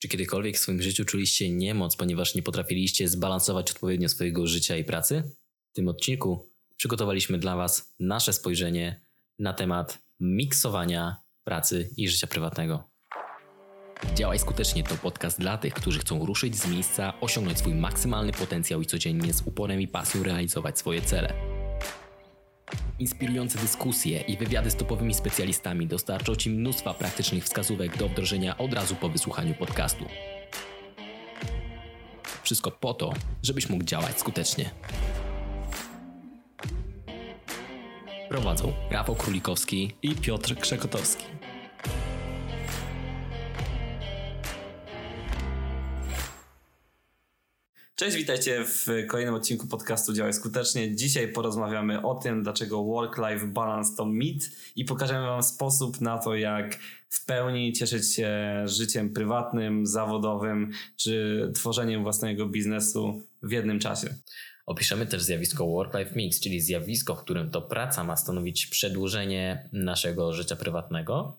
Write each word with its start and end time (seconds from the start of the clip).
Czy 0.00 0.08
kiedykolwiek 0.08 0.56
w 0.56 0.60
swoim 0.60 0.82
życiu 0.82 1.04
czuliście 1.04 1.50
niemoc, 1.50 1.96
ponieważ 1.96 2.34
nie 2.34 2.42
potrafiliście 2.42 3.08
zbalansować 3.08 3.70
odpowiednio 3.70 4.08
swojego 4.08 4.46
życia 4.46 4.76
i 4.76 4.84
pracy? 4.84 5.22
W 5.72 5.74
tym 5.74 5.88
odcinku 5.88 6.50
przygotowaliśmy 6.76 7.38
dla 7.38 7.56
Was 7.56 7.94
nasze 7.98 8.32
spojrzenie 8.32 9.00
na 9.38 9.52
temat 9.52 9.98
miksowania 10.20 11.16
pracy 11.44 11.90
i 11.96 12.08
życia 12.08 12.26
prywatnego. 12.26 12.90
Działaj 14.14 14.38
skutecznie 14.38 14.84
to 14.84 14.96
podcast 14.96 15.40
dla 15.40 15.58
tych, 15.58 15.74
którzy 15.74 15.98
chcą 15.98 16.26
ruszyć 16.26 16.56
z 16.56 16.68
miejsca, 16.68 17.20
osiągnąć 17.20 17.58
swój 17.58 17.74
maksymalny 17.74 18.32
potencjał 18.32 18.82
i 18.82 18.86
codziennie 18.86 19.32
z 19.32 19.42
uporem 19.46 19.80
i 19.80 19.88
pasją 19.88 20.22
realizować 20.22 20.78
swoje 20.78 21.02
cele. 21.02 21.59
Inspirujące 22.98 23.58
dyskusje 23.58 24.20
i 24.20 24.36
wywiady 24.36 24.70
z 24.70 24.76
topowymi 24.76 25.14
specjalistami 25.14 25.86
dostarczą 25.86 26.36
Ci 26.36 26.50
mnóstwa 26.50 26.94
praktycznych 26.94 27.44
wskazówek 27.44 27.96
do 27.96 28.08
wdrożenia 28.08 28.58
od 28.58 28.74
razu 28.74 28.94
po 28.94 29.08
wysłuchaniu 29.08 29.54
podcastu. 29.54 30.04
Wszystko 32.42 32.70
po 32.70 32.94
to, 32.94 33.12
żebyś 33.42 33.68
mógł 33.68 33.84
działać 33.84 34.18
skutecznie. 34.18 34.70
Prowadzą 38.28 38.72
Rafał 38.90 39.14
Królikowski 39.14 39.94
i 40.02 40.14
Piotr 40.14 40.56
Krzekotowski. 40.56 41.24
Cześć, 48.00 48.16
witajcie 48.16 48.64
w 48.64 48.86
kolejnym 49.08 49.34
odcinku 49.34 49.66
podcastu 49.66 50.12
Działaj 50.12 50.32
Skutecznie. 50.32 50.96
Dzisiaj 50.96 51.32
porozmawiamy 51.32 52.02
o 52.02 52.14
tym, 52.14 52.42
dlaczego 52.42 52.84
work-life 52.84 53.46
balance 53.46 53.96
to 53.96 54.06
mit 54.06 54.50
i 54.76 54.84
pokażemy 54.84 55.26
Wam 55.26 55.42
sposób 55.42 56.00
na 56.00 56.18
to, 56.18 56.36
jak 56.36 56.78
w 57.08 57.24
pełni 57.24 57.72
cieszyć 57.72 58.14
się 58.14 58.62
życiem 58.64 59.12
prywatnym, 59.12 59.86
zawodowym 59.86 60.72
czy 60.96 61.52
tworzeniem 61.54 62.02
własnego 62.02 62.46
biznesu 62.46 63.22
w 63.42 63.52
jednym 63.52 63.78
czasie. 63.78 64.14
Opiszemy 64.66 65.06
też 65.06 65.22
zjawisko 65.22 65.66
work-life 65.66 66.12
mix, 66.16 66.40
czyli 66.40 66.60
zjawisko, 66.60 67.14
w 67.14 67.22
którym 67.22 67.50
to 67.50 67.62
praca 67.62 68.04
ma 68.04 68.16
stanowić 68.16 68.66
przedłużenie 68.66 69.68
naszego 69.72 70.32
życia 70.32 70.56
prywatnego 70.56 71.36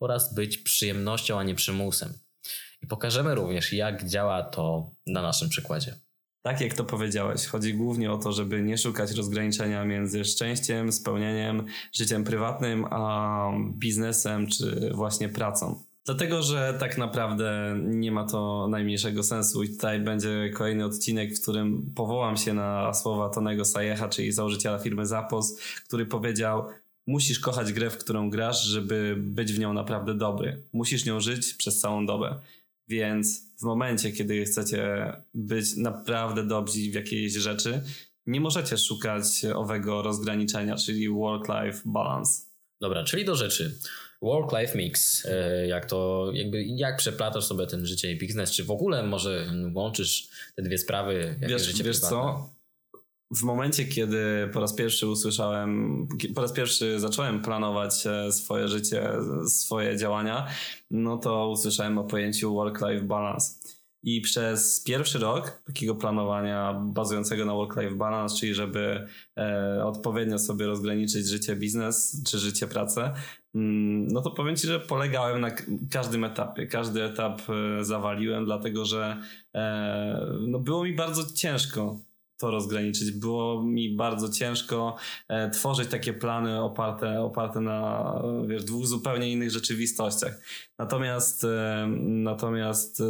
oraz 0.00 0.34
być 0.34 0.58
przyjemnością, 0.58 1.38
a 1.38 1.42
nie 1.42 1.54
przymusem. 1.54 2.12
I 2.82 2.86
pokażemy 2.86 3.34
również, 3.34 3.72
jak 3.72 4.04
działa 4.04 4.42
to 4.42 4.90
na 5.06 5.22
naszym 5.22 5.48
przykładzie. 5.48 5.94
Tak 6.42 6.60
jak 6.60 6.74
to 6.74 6.84
powiedziałeś, 6.84 7.46
chodzi 7.46 7.74
głównie 7.74 8.12
o 8.12 8.18
to, 8.18 8.32
żeby 8.32 8.62
nie 8.62 8.78
szukać 8.78 9.12
rozgraniczenia 9.12 9.84
między 9.84 10.24
szczęściem, 10.24 10.92
spełnieniem, 10.92 11.64
życiem 11.92 12.24
prywatnym, 12.24 12.84
a 12.90 13.50
biznesem 13.74 14.46
czy 14.46 14.90
właśnie 14.94 15.28
pracą. 15.28 15.84
Dlatego, 16.06 16.42
że 16.42 16.76
tak 16.80 16.98
naprawdę 16.98 17.76
nie 17.84 18.12
ma 18.12 18.24
to 18.24 18.68
najmniejszego 18.70 19.22
sensu 19.22 19.62
i 19.62 19.68
tutaj 19.68 20.00
będzie 20.00 20.50
kolejny 20.54 20.84
odcinek, 20.84 21.34
w 21.34 21.42
którym 21.42 21.92
powołam 21.94 22.36
się 22.36 22.54
na 22.54 22.94
słowa 22.94 23.28
Tonego 23.28 23.64
Sajecha, 23.64 24.08
czyli 24.08 24.32
założyciela 24.32 24.78
firmy 24.78 25.06
Zapos, 25.06 25.60
który 25.86 26.06
powiedział 26.06 26.64
musisz 27.06 27.40
kochać 27.40 27.72
grę, 27.72 27.90
w 27.90 27.98
którą 27.98 28.30
grasz, 28.30 28.64
żeby 28.64 29.16
być 29.18 29.52
w 29.52 29.58
nią 29.58 29.72
naprawdę 29.72 30.14
dobry. 30.14 30.62
Musisz 30.72 31.06
nią 31.06 31.20
żyć 31.20 31.54
przez 31.54 31.80
całą 31.80 32.06
dobę. 32.06 32.40
Więc 32.88 33.52
w 33.60 33.62
momencie, 33.62 34.12
kiedy 34.12 34.44
chcecie 34.44 35.12
być 35.34 35.76
naprawdę 35.76 36.46
dobrzy 36.46 36.78
w 36.78 36.94
jakiejś 36.94 37.32
rzeczy, 37.32 37.82
nie 38.26 38.40
możecie 38.40 38.78
szukać 38.78 39.24
owego 39.54 40.02
rozgraniczenia, 40.02 40.76
czyli 40.76 41.08
work-life 41.08 41.82
balance. 41.84 42.42
Dobra, 42.80 43.04
czyli 43.04 43.24
do 43.24 43.36
rzeczy. 43.36 43.78
Work-life 44.22 44.78
mix, 44.78 45.26
e, 45.26 45.66
jak 45.66 45.86
to, 45.86 46.30
jakby, 46.34 46.64
jak 46.64 46.96
przeplatasz 46.96 47.44
sobie 47.44 47.66
ten 47.66 47.86
życie 47.86 48.12
i 48.12 48.18
biznes, 48.18 48.50
czy 48.50 48.64
w 48.64 48.70
ogóle 48.70 49.02
może 49.02 49.52
łączysz 49.74 50.28
te 50.56 50.62
dwie 50.62 50.78
sprawy, 50.78 51.36
wiesz, 51.40 51.66
wiesz 51.66 51.82
prywatne? 51.82 52.08
co? 52.08 52.57
W 53.30 53.42
momencie, 53.42 53.84
kiedy 53.84 54.50
po 54.52 54.60
raz 54.60 54.74
pierwszy 54.74 55.06
usłyszałem, 55.06 56.06
po 56.34 56.40
raz 56.40 56.52
pierwszy 56.52 57.00
zacząłem 57.00 57.42
planować 57.42 58.06
e, 58.06 58.32
swoje 58.32 58.68
życie, 58.68 59.10
swoje 59.46 59.96
działania, 59.96 60.46
no 60.90 61.16
to 61.16 61.48
usłyszałem 61.48 61.98
o 61.98 62.04
pojęciu 62.04 62.54
work-life 62.54 63.04
balance. 63.04 63.58
I 64.02 64.20
przez 64.20 64.82
pierwszy 64.84 65.18
rok 65.18 65.62
takiego 65.66 65.94
planowania 65.94 66.74
bazującego 66.74 67.44
na 67.44 67.52
work-life 67.52 67.94
balance, 67.94 68.36
czyli 68.36 68.54
żeby 68.54 69.06
e, 69.36 69.84
odpowiednio 69.84 70.38
sobie 70.38 70.66
rozgraniczyć 70.66 71.26
życie 71.26 71.56
biznes 71.56 72.22
czy 72.26 72.38
życie 72.38 72.66
pracę, 72.66 73.12
mm, 73.54 74.06
no 74.06 74.20
to 74.20 74.30
powiem 74.30 74.56
Ci, 74.56 74.66
że 74.66 74.80
polegałem 74.80 75.40
na 75.40 75.50
każdym 75.90 76.24
etapie. 76.24 76.66
Każdy 76.66 77.04
etap 77.04 77.42
e, 77.50 77.84
zawaliłem, 77.84 78.44
dlatego 78.44 78.84
że 78.84 79.22
e, 79.54 80.26
no 80.48 80.58
było 80.58 80.84
mi 80.84 80.92
bardzo 80.92 81.34
ciężko 81.34 82.07
to 82.38 82.50
rozgraniczyć. 82.50 83.10
Było 83.10 83.62
mi 83.62 83.96
bardzo 83.96 84.28
ciężko 84.28 84.96
e, 85.28 85.50
tworzyć 85.50 85.88
takie 85.88 86.12
plany 86.12 86.62
oparte, 86.62 87.20
oparte 87.20 87.60
na 87.60 88.12
wiesz, 88.46 88.64
dwóch 88.64 88.86
zupełnie 88.86 89.32
innych 89.32 89.50
rzeczywistościach. 89.50 90.40
Natomiast, 90.78 91.44
e, 91.44 91.86
natomiast 92.00 93.00
e, 93.00 93.04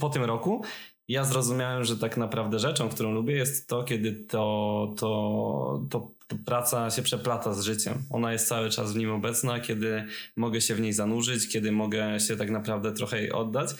po 0.00 0.08
tym 0.08 0.24
roku 0.24 0.62
ja 1.08 1.24
zrozumiałem, 1.24 1.84
że 1.84 1.96
tak 1.96 2.16
naprawdę 2.16 2.58
rzeczą, 2.58 2.88
którą 2.88 3.12
lubię, 3.12 3.34
jest 3.34 3.68
to, 3.68 3.84
kiedy 3.84 4.12
to, 4.12 4.94
to, 4.96 5.86
to, 5.90 6.10
to 6.26 6.36
praca 6.44 6.90
się 6.90 7.02
przeplata 7.02 7.54
z 7.54 7.62
życiem. 7.62 7.94
Ona 8.10 8.32
jest 8.32 8.48
cały 8.48 8.70
czas 8.70 8.92
w 8.92 8.96
nim 8.96 9.10
obecna, 9.10 9.60
kiedy 9.60 10.04
mogę 10.36 10.60
się 10.60 10.74
w 10.74 10.80
niej 10.80 10.92
zanurzyć, 10.92 11.48
kiedy 11.48 11.72
mogę 11.72 12.20
się 12.20 12.36
tak 12.36 12.50
naprawdę 12.50 12.92
trochę 12.92 13.20
jej 13.20 13.32
oddać. 13.32 13.70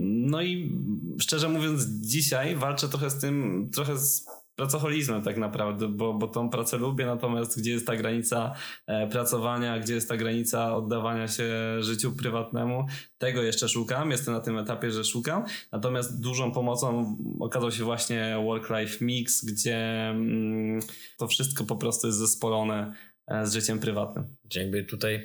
No 0.00 0.42
i 0.42 0.72
szczerze 1.20 1.48
mówiąc, 1.48 1.84
dzisiaj 1.84 2.56
walczę 2.56 2.88
trochę 2.88 3.10
z 3.10 3.20
tym, 3.20 3.68
trochę 3.74 3.98
z 3.98 4.26
pracoholizmem 4.58 5.22
tak 5.22 5.36
naprawdę, 5.36 5.88
bo, 5.88 6.14
bo 6.14 6.28
tą 6.28 6.50
pracę 6.50 6.76
lubię, 6.76 7.06
natomiast 7.06 7.60
gdzie 7.60 7.70
jest 7.70 7.86
ta 7.86 7.96
granica 7.96 8.54
e, 8.86 9.06
pracowania, 9.06 9.78
gdzie 9.78 9.94
jest 9.94 10.08
ta 10.08 10.16
granica 10.16 10.76
oddawania 10.76 11.28
się 11.28 11.44
życiu 11.80 12.12
prywatnemu, 12.12 12.86
tego 13.18 13.42
jeszcze 13.42 13.68
szukam, 13.68 14.10
jestem 14.10 14.34
na 14.34 14.40
tym 14.40 14.58
etapie, 14.58 14.90
że 14.90 15.04
szukam, 15.04 15.44
natomiast 15.72 16.20
dużą 16.20 16.52
pomocą 16.52 17.16
okazał 17.40 17.70
się 17.70 17.84
właśnie 17.84 18.36
work-life 18.44 19.04
mix, 19.04 19.44
gdzie 19.44 20.08
mm, 20.10 20.80
to 21.18 21.26
wszystko 21.26 21.64
po 21.64 21.76
prostu 21.76 22.06
jest 22.06 22.18
zespolone 22.18 22.92
e, 23.26 23.46
z 23.46 23.52
życiem 23.52 23.78
prywatnym. 23.78 24.36
Jakby 24.54 24.84
tutaj 24.84 25.24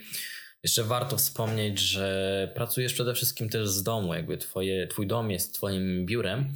jeszcze 0.63 0.83
warto 0.83 1.17
wspomnieć, 1.17 1.79
że 1.79 2.51
pracujesz 2.55 2.93
przede 2.93 3.13
wszystkim 3.13 3.49
też 3.49 3.69
z 3.69 3.83
domu, 3.83 4.13
jakby 4.13 4.37
twoje, 4.37 4.87
twój 4.87 5.07
dom 5.07 5.31
jest 5.31 5.53
twoim 5.53 6.05
biurem. 6.05 6.53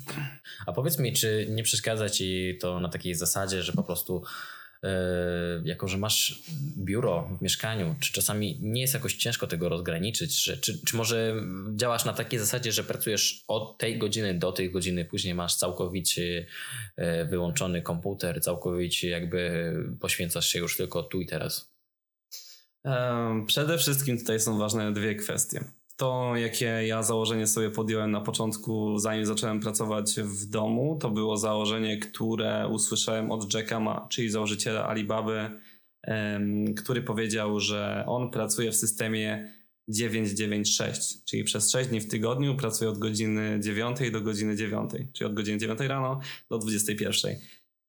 A 0.66 0.74
powiedz 0.74 1.00
mi, 1.00 1.14
czy 1.14 1.48
nie 1.50 1.64
przeszkadza 1.64 2.10
ci 2.10 2.58
to 2.62 2.80
na 2.80 2.90
takiej 2.90 3.16
zasadzie, 3.16 3.64
że 3.64 3.74
po 3.74 3.84
prostu 3.84 4.24
yy, 4.84 4.90
jako, 5.64 5.88
że 5.88 5.98
masz 5.98 6.44
biuro 6.78 7.30
w 7.40 7.42
mieszkaniu, 7.42 7.96
czy 8.00 8.14
czasami 8.14 8.58
nie 8.62 8.82
jest 8.82 8.94
jakoś 8.94 9.16
ciężko 9.16 9.48
tego 9.48 9.70
rozgraniczyć? 9.70 10.44
Że, 10.44 10.58
czy, 10.58 10.86
czy 10.86 10.96
może 10.96 11.36
działasz 11.76 12.06
na 12.06 12.14
takiej 12.14 12.40
zasadzie, 12.40 12.72
że 12.72 12.84
pracujesz 12.84 13.44
od 13.48 13.78
tej 13.78 13.98
godziny 13.98 14.34
do 14.34 14.52
tej 14.52 14.72
godziny, 14.72 15.06
później 15.06 15.34
masz 15.34 15.56
całkowicie 15.56 16.46
yy, 16.98 17.26
wyłączony 17.26 17.82
komputer, 17.82 18.42
całkowicie 18.42 19.10
jakby 19.10 19.74
poświęcasz 20.00 20.48
się 20.48 20.60
już 20.60 20.78
tylko 20.78 21.04
tu 21.04 21.22
i 21.22 21.26
teraz? 21.26 21.77
Przede 23.48 23.78
wszystkim 23.78 24.18
tutaj 24.18 24.40
są 24.40 24.58
ważne 24.58 24.94
dwie 24.94 25.16
kwestie. 25.16 25.64
To, 25.96 26.36
jakie 26.36 26.66
ja 26.66 27.04
założenie 27.04 27.48
sobie 27.48 27.70
podjąłem 27.70 28.12
na 28.12 28.22
początku, 28.22 29.00
zanim 29.00 29.26
zacząłem 29.26 29.60
pracować 29.60 30.16
w 30.20 30.46
domu, 30.46 30.98
to 31.02 31.10
było 31.10 31.38
założenie, 31.38 31.98
które 31.98 32.68
usłyszałem 32.68 33.32
od 33.32 33.54
Jacka 33.54 33.80
Ma, 33.80 34.08
czyli 34.10 34.30
założyciela 34.30 34.90
Alibaby, 34.90 35.50
który 36.78 37.02
powiedział, 37.02 37.60
że 37.60 38.04
on 38.08 38.32
pracuje 38.32 38.72
w 38.72 38.76
systemie 38.76 39.52
996, 39.88 41.26
czyli 41.26 41.44
przez 41.44 41.72
6 41.72 41.90
dni 41.90 42.02
w 42.02 42.08
tygodniu 42.08 42.56
pracuje 42.56 42.90
od 42.90 42.98
godziny 42.98 43.60
9 43.62 44.12
do 44.12 44.22
godziny 44.22 44.56
9, 44.56 44.92
czyli 45.14 45.28
od 45.28 45.34
godziny 45.34 45.58
9 45.58 45.80
rano 45.80 46.20
do 46.50 46.58
21. 46.58 47.36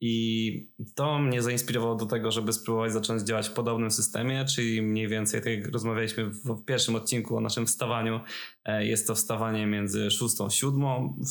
I 0.01 0.71
to 0.95 1.19
mnie 1.19 1.43
zainspirowało 1.43 1.95
do 1.95 2.07
tego, 2.07 2.31
żeby 2.31 2.53
spróbować 2.53 2.93
zacząć 2.93 3.23
działać 3.23 3.49
w 3.49 3.53
podobnym 3.53 3.91
systemie, 3.91 4.45
czyli 4.45 4.83
mniej 4.83 5.09
więcej, 5.09 5.41
tak 5.41 5.53
jak 5.53 5.73
rozmawialiśmy 5.73 6.25
w 6.27 6.65
pierwszym 6.65 6.95
odcinku 6.95 7.37
o 7.37 7.41
naszym 7.41 7.67
wstawaniu, 7.67 8.21
e, 8.65 8.87
jest 8.87 9.07
to 9.07 9.15
wstawanie 9.15 9.67
między 9.67 10.11
6 10.11 10.41
a 10.47 10.51
7. 10.51 10.83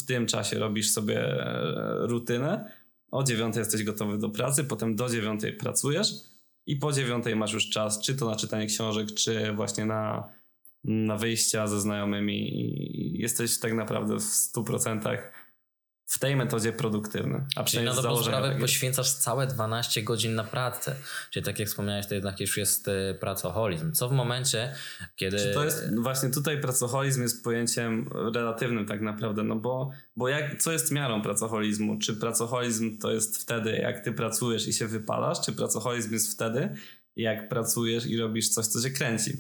W 0.04 0.06
tym 0.06 0.26
czasie 0.26 0.60
robisz 0.60 0.92
sobie 0.92 1.20
e, 1.20 2.08
rutynę. 2.08 2.72
O 3.12 3.24
9 3.24 3.56
jesteś 3.56 3.84
gotowy 3.84 4.18
do 4.18 4.30
pracy, 4.30 4.64
potem 4.64 4.96
do 4.96 5.10
9 5.10 5.42
pracujesz 5.60 6.14
i 6.66 6.76
po 6.76 6.92
9 6.92 7.26
masz 7.36 7.54
już 7.54 7.70
czas, 7.70 8.02
czy 8.02 8.16
to 8.16 8.30
na 8.30 8.36
czytanie 8.36 8.66
książek, 8.66 9.08
czy 9.14 9.54
właśnie 9.54 9.86
na, 9.86 10.30
na 10.84 11.18
wyjścia 11.18 11.68
ze 11.68 11.82
znajomymi. 11.82 12.72
Jesteś 13.20 13.60
tak 13.60 13.74
naprawdę 13.74 14.16
w 14.16 14.24
100% 14.24 15.18
w 16.08 16.20
tej 16.20 16.36
metodzie 16.36 16.74
produktywny. 16.74 17.46
A 17.56 17.64
Czyli 17.64 17.86
na 17.86 17.94
dobrą 17.94 18.24
sprawę 18.24 18.48
tak 18.48 18.52
jest. 18.52 18.62
poświęcasz 18.62 19.14
całe 19.14 19.48
12 19.48 20.04
godzin 20.04 20.36
na 20.36 20.44
pracę. 20.44 20.96
Czyli 21.32 21.46
tak 21.46 21.60
jak 21.60 21.68
wspomniałeś, 21.68 22.08
to 22.08 22.16
jednak 22.16 22.40
już 22.40 22.58
jest 22.58 22.88
e, 22.88 23.14
pracoholizm. 23.14 23.92
Co 23.92 24.10
w 24.10 24.12
momencie, 24.12 24.76
kiedy... 25.16 25.38
Czy 25.38 25.54
to 25.54 25.64
jest 25.64 26.00
właśnie 26.00 26.30
tutaj 26.30 26.62
pracoholizm 26.62 27.22
jest 27.22 27.44
pojęciem 27.44 28.10
relatywnym 28.34 28.86
tak 28.86 29.02
naprawdę, 29.02 29.44
no 29.44 29.56
bo, 29.56 29.92
bo 30.16 30.28
jak, 30.28 30.62
co 30.62 30.72
jest 30.72 30.92
miarą 30.92 31.22
pracoholizmu? 31.22 32.00
Czy 32.00 32.16
pracoholizm 32.16 32.98
to 32.98 33.12
jest 33.12 33.38
wtedy, 33.38 33.72
jak 33.72 34.04
ty 34.04 34.12
pracujesz 34.12 34.68
i 34.68 34.74
się 34.74 34.88
wypalasz, 34.88 35.42
czy 35.42 35.52
pracoholizm 35.52 36.14
jest 36.14 36.34
wtedy, 36.34 36.76
jak 37.16 37.50
pracujesz 37.50 38.06
i 38.06 38.18
robisz 38.18 38.50
coś, 38.50 38.66
co 38.68 38.82
się 38.82 38.90
kręci? 38.90 39.34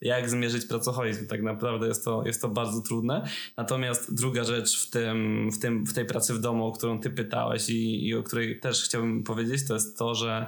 Jak 0.00 0.30
zmierzyć 0.30 0.66
pracoholizm? 0.66 1.26
Tak 1.26 1.42
naprawdę 1.42 1.86
jest 1.86 2.04
to, 2.04 2.22
jest 2.26 2.42
to 2.42 2.48
bardzo 2.48 2.80
trudne. 2.80 3.28
Natomiast 3.56 4.14
druga 4.14 4.44
rzecz 4.44 4.86
w, 4.86 4.90
tym, 4.90 5.50
w, 5.50 5.58
tym, 5.58 5.86
w 5.86 5.94
tej 5.94 6.04
pracy 6.04 6.34
w 6.34 6.40
domu, 6.40 6.66
o 6.66 6.72
którą 6.72 7.00
ty 7.00 7.10
pytałeś 7.10 7.68
i, 7.68 8.08
i 8.08 8.14
o 8.14 8.22
której 8.22 8.60
też 8.60 8.84
chciałbym 8.84 9.22
powiedzieć, 9.22 9.68
to 9.68 9.74
jest 9.74 9.98
to, 9.98 10.14
że 10.14 10.46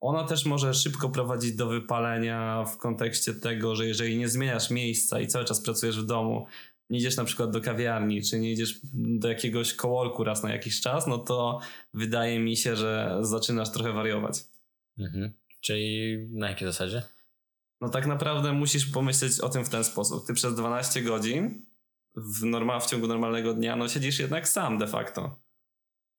ona 0.00 0.24
też 0.24 0.46
może 0.46 0.74
szybko 0.74 1.08
prowadzić 1.08 1.56
do 1.56 1.66
wypalenia 1.66 2.64
w 2.64 2.76
kontekście 2.76 3.34
tego, 3.34 3.76
że 3.76 3.86
jeżeli 3.86 4.18
nie 4.18 4.28
zmieniasz 4.28 4.70
miejsca 4.70 5.20
i 5.20 5.26
cały 5.26 5.44
czas 5.44 5.60
pracujesz 5.60 6.00
w 6.00 6.06
domu, 6.06 6.46
nie 6.90 6.98
idziesz 6.98 7.16
na 7.16 7.24
przykład 7.24 7.50
do 7.50 7.60
kawiarni, 7.60 8.22
czy 8.22 8.38
nie 8.38 8.52
idziesz 8.52 8.80
do 8.94 9.28
jakiegoś 9.28 9.74
kołorku 9.74 10.24
raz 10.24 10.42
na 10.42 10.52
jakiś 10.52 10.80
czas, 10.80 11.06
no 11.06 11.18
to 11.18 11.60
wydaje 11.94 12.38
mi 12.38 12.56
się, 12.56 12.76
że 12.76 13.18
zaczynasz 13.20 13.72
trochę 13.72 13.92
wariować. 13.92 14.44
Mhm. 14.98 15.32
Czyli 15.60 16.18
na 16.32 16.48
jakiej 16.48 16.68
zasadzie? 16.68 17.02
No 17.80 17.88
tak 17.88 18.06
naprawdę 18.06 18.52
musisz 18.52 18.86
pomyśleć 18.86 19.40
o 19.40 19.48
tym 19.48 19.64
w 19.64 19.68
ten 19.68 19.84
sposób. 19.84 20.26
Ty 20.26 20.34
przez 20.34 20.54
12 20.54 21.02
godzin 21.02 21.66
w, 22.16 22.44
normal, 22.44 22.80
w 22.80 22.86
ciągu 22.86 23.06
normalnego 23.06 23.54
dnia 23.54 23.76
no 23.76 23.88
siedzisz 23.88 24.18
jednak 24.18 24.48
sam 24.48 24.78
de 24.78 24.86
facto 24.86 25.40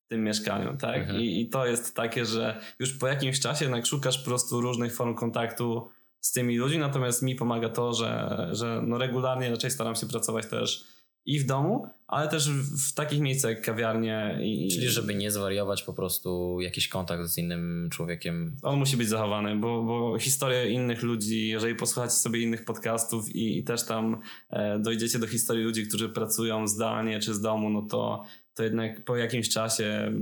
w 0.06 0.10
tym 0.10 0.24
mieszkaniu, 0.24 0.78
tak? 0.78 1.02
Mhm. 1.02 1.22
I, 1.22 1.42
I 1.42 1.50
to 1.50 1.66
jest 1.66 1.96
takie, 1.96 2.25
że 2.25 2.62
już 2.80 2.94
po 2.94 3.08
jakimś 3.08 3.40
czasie 3.40 3.66
jednak 3.66 3.86
szukasz 3.86 4.18
po 4.18 4.25
prostu 4.25 4.62
różnych 4.62 4.96
form 4.96 5.16
kontaktu 5.16 5.90
z 6.19 6.31
tymi 6.31 6.58
ludźmi, 6.58 6.80
natomiast 6.80 7.22
mi 7.22 7.36
pomaga 7.36 7.69
to, 7.69 7.94
że, 7.94 8.48
że 8.52 8.81
no 8.88 8.98
regularnie 8.98 9.50
raczej 9.50 9.72
staram 9.72 9.96
się 9.96 10.07
pracować 10.07 10.48
też 10.48 10.88
i 11.25 11.39
w 11.39 11.45
domu, 11.45 11.88
ale 12.07 12.27
też 12.27 12.50
w, 12.50 12.94
takich 12.94 13.19
miejscach 13.19 13.51
jak 13.51 13.62
kawiarnie. 13.62 14.39
I, 14.44 14.69
Czyli 14.71 14.89
żeby 14.89 15.15
nie 15.15 15.31
zwariować 15.31 15.83
po 15.83 15.94
prostu 15.94 16.57
jakiś 16.62 16.88
kontakt 16.88 17.25
z 17.25 17.38
innym 17.38 17.89
człowiekiem. 17.91 18.57
On 18.63 18.79
musi 18.79 18.97
być 18.97 19.09
zachowany, 19.09 19.56
bo, 19.56 19.83
bo 19.83 20.19
historie 20.19 20.71
innych 20.71 21.03
ludzi, 21.03 21.47
jeżeli 21.47 21.75
posłuchacie 21.75 22.13
sobie 22.13 22.39
innych 22.39 22.65
podcastów 22.65 23.35
i, 23.35 23.57
i 23.57 23.63
też 23.63 23.85
tam 23.85 24.21
e, 24.50 24.79
dojdziecie 24.79 25.19
do 25.19 25.27
historii 25.27 25.63
ludzi, 25.63 25.88
którzy 25.88 26.09
pracują 26.09 26.68
zdalnie 26.68 27.19
czy 27.19 27.33
z 27.33 27.41
domu, 27.41 27.69
no 27.69 27.81
to, 27.81 28.23
to 28.53 28.63
jednak 28.63 29.06
po 29.06 29.15
jakimś 29.15 29.50
czasie, 29.50 30.13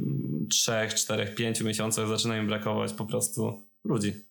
trzech, 0.49 0.93
czterech, 0.93 1.35
pięciu 1.35 1.65
miesiącach 1.65 2.07
zaczyna 2.07 2.37
im 2.37 2.47
brakować 2.47 2.93
po 2.93 3.05
prostu 3.05 3.63
ludzi. 3.83 4.28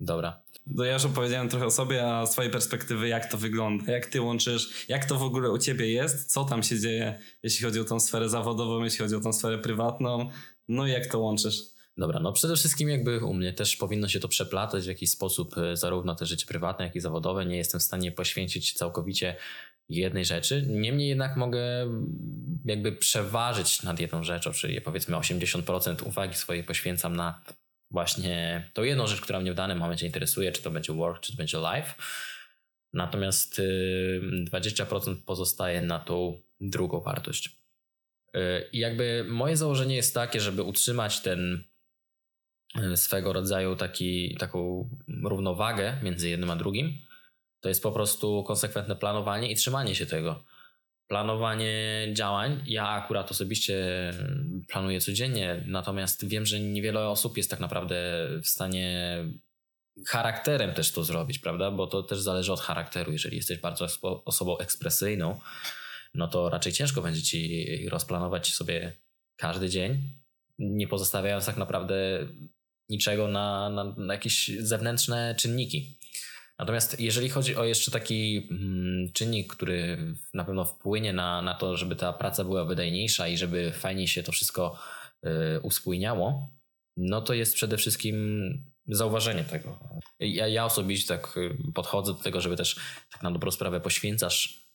Dobra. 0.00 0.42
No 0.66 0.84
ja 0.84 0.92
już 0.92 1.04
opowiedziałem 1.04 1.48
trochę 1.48 1.66
o 1.66 1.70
sobie, 1.70 2.06
a 2.06 2.26
z 2.26 2.30
twojej 2.30 2.50
perspektywy 2.50 3.08
jak 3.08 3.30
to 3.30 3.38
wygląda, 3.38 3.92
jak 3.92 4.06
ty 4.06 4.20
łączysz, 4.20 4.88
jak 4.88 5.04
to 5.04 5.18
w 5.18 5.22
ogóle 5.22 5.50
u 5.50 5.58
ciebie 5.58 5.92
jest, 5.92 6.32
co 6.32 6.44
tam 6.44 6.62
się 6.62 6.80
dzieje, 6.80 7.18
jeśli 7.42 7.64
chodzi 7.64 7.80
o 7.80 7.84
tą 7.84 8.00
sferę 8.00 8.28
zawodową, 8.28 8.84
jeśli 8.84 8.98
chodzi 8.98 9.14
o 9.14 9.20
tą 9.20 9.32
sferę 9.32 9.58
prywatną, 9.58 10.30
no 10.68 10.86
i 10.86 10.90
jak 10.90 11.06
to 11.06 11.18
łączysz. 11.18 11.62
Dobra, 11.96 12.20
no 12.20 12.32
przede 12.32 12.56
wszystkim 12.56 12.88
jakby 12.88 13.24
u 13.24 13.34
mnie 13.34 13.52
też 13.52 13.76
powinno 13.76 14.08
się 14.08 14.20
to 14.20 14.28
przeplatać 14.28 14.84
w 14.84 14.88
jakiś 14.88 15.10
sposób, 15.10 15.58
e, 15.58 15.76
zarówno 15.76 16.14
te 16.14 16.26
życie 16.26 16.46
prywatne, 16.46 16.84
jak 16.84 16.96
i 16.96 17.00
zawodowe. 17.00 17.46
Nie 17.46 17.56
jestem 17.56 17.80
w 17.80 17.82
stanie 17.82 18.12
poświęcić 18.12 18.72
całkowicie 18.72 19.36
jednej 19.88 20.24
rzeczy. 20.24 20.66
Niemniej 20.68 21.08
jednak 21.08 21.36
mogę 21.36 21.60
jakby 22.64 22.92
przeważyć 22.92 23.82
nad 23.82 24.00
jedną 24.00 24.24
rzeczą, 24.24 24.52
czyli 24.52 24.80
powiedzmy 24.80 25.16
80% 25.16 26.06
uwagi 26.06 26.34
swojej 26.34 26.64
poświęcam 26.64 27.16
na 27.16 27.42
właśnie 27.90 28.68
tą 28.74 28.82
jedną 28.82 29.06
rzecz, 29.06 29.20
która 29.20 29.40
mnie 29.40 29.52
w 29.52 29.54
danym 29.54 29.78
momencie 29.78 30.06
interesuje, 30.06 30.52
czy 30.52 30.62
to 30.62 30.70
będzie 30.70 30.92
work, 30.92 31.20
czy 31.20 31.32
to 31.32 31.36
będzie 31.36 31.58
life. 31.58 31.94
Natomiast 32.92 33.58
y, 33.58 34.20
20% 34.52 35.16
pozostaje 35.26 35.82
na 35.82 35.98
tą 35.98 36.40
drugą 36.60 37.00
wartość. 37.00 37.56
Y, 38.36 38.68
I 38.72 38.78
jakby 38.78 39.24
moje 39.28 39.56
założenie 39.56 39.96
jest 39.96 40.14
takie, 40.14 40.40
żeby 40.40 40.62
utrzymać 40.62 41.20
ten 41.20 41.64
y, 42.92 42.96
swego 42.96 43.32
rodzaju 43.32 43.76
taki, 43.76 44.36
taką 44.36 44.90
równowagę 45.24 45.96
między 46.02 46.28
jednym 46.28 46.50
a 46.50 46.56
drugim, 46.56 46.98
to 47.60 47.68
jest 47.68 47.82
po 47.82 47.92
prostu 47.92 48.44
konsekwentne 48.46 48.96
planowanie 48.96 49.50
i 49.50 49.54
trzymanie 49.54 49.94
się 49.94 50.06
tego. 50.06 50.44
Planowanie 51.08 52.06
działań. 52.12 52.62
Ja 52.66 52.88
akurat 52.88 53.30
osobiście 53.30 53.84
planuję 54.68 55.00
codziennie, 55.00 55.64
natomiast 55.66 56.28
wiem, 56.28 56.46
że 56.46 56.60
niewiele 56.60 57.08
osób 57.08 57.36
jest 57.36 57.50
tak 57.50 57.60
naprawdę 57.60 58.26
w 58.42 58.48
stanie 58.48 59.16
charakterem 60.06 60.74
też 60.74 60.92
to 60.92 61.04
zrobić, 61.04 61.38
prawda? 61.38 61.70
Bo 61.70 61.86
to 61.86 62.02
też 62.02 62.20
zależy 62.20 62.52
od 62.52 62.60
charakteru. 62.60 63.12
Jeżeli 63.12 63.36
jesteś 63.36 63.58
bardzo 63.58 63.86
osobą 64.24 64.58
ekspresyjną, 64.58 65.40
no 66.14 66.28
to 66.28 66.48
raczej 66.48 66.72
ciężko 66.72 67.02
będzie 67.02 67.22
ci 67.22 67.66
rozplanować 67.88 68.54
sobie 68.54 68.92
każdy 69.36 69.68
dzień, 69.68 70.02
nie 70.58 70.88
pozostawiając 70.88 71.46
tak 71.46 71.56
naprawdę 71.56 72.26
niczego 72.88 73.28
na, 73.28 73.70
na, 73.70 73.84
na 73.84 74.14
jakieś 74.14 74.50
zewnętrzne 74.58 75.34
czynniki. 75.38 75.98
Natomiast 76.58 77.00
jeżeli 77.00 77.28
chodzi 77.28 77.56
o 77.56 77.64
jeszcze 77.64 77.90
taki 77.90 78.48
mm, 78.50 79.12
czynnik, 79.12 79.52
który 79.52 79.98
na 80.34 80.44
pewno 80.44 80.64
wpłynie 80.64 81.12
na, 81.12 81.42
na 81.42 81.54
to, 81.54 81.76
żeby 81.76 81.96
ta 81.96 82.12
praca 82.12 82.44
była 82.44 82.64
wydajniejsza 82.64 83.28
i 83.28 83.36
żeby 83.36 83.72
fajnie 83.72 84.08
się 84.08 84.22
to 84.22 84.32
wszystko 84.32 84.78
y, 85.26 85.60
uspójniało, 85.60 86.52
no 86.96 87.22
to 87.22 87.34
jest 87.34 87.54
przede 87.54 87.76
wszystkim 87.76 88.16
zauważenie 88.86 89.44
tego. 89.44 89.78
Ja, 90.20 90.48
ja 90.48 90.64
osobiście 90.64 91.08
tak 91.08 91.36
y, 91.36 91.72
podchodzę 91.74 92.12
do 92.12 92.18
tego, 92.18 92.40
żeby 92.40 92.56
też 92.56 92.76
tak 93.12 93.22
na 93.22 93.30
dobrą 93.30 93.50
sprawę 93.50 93.80
poświęcasz 93.80 94.66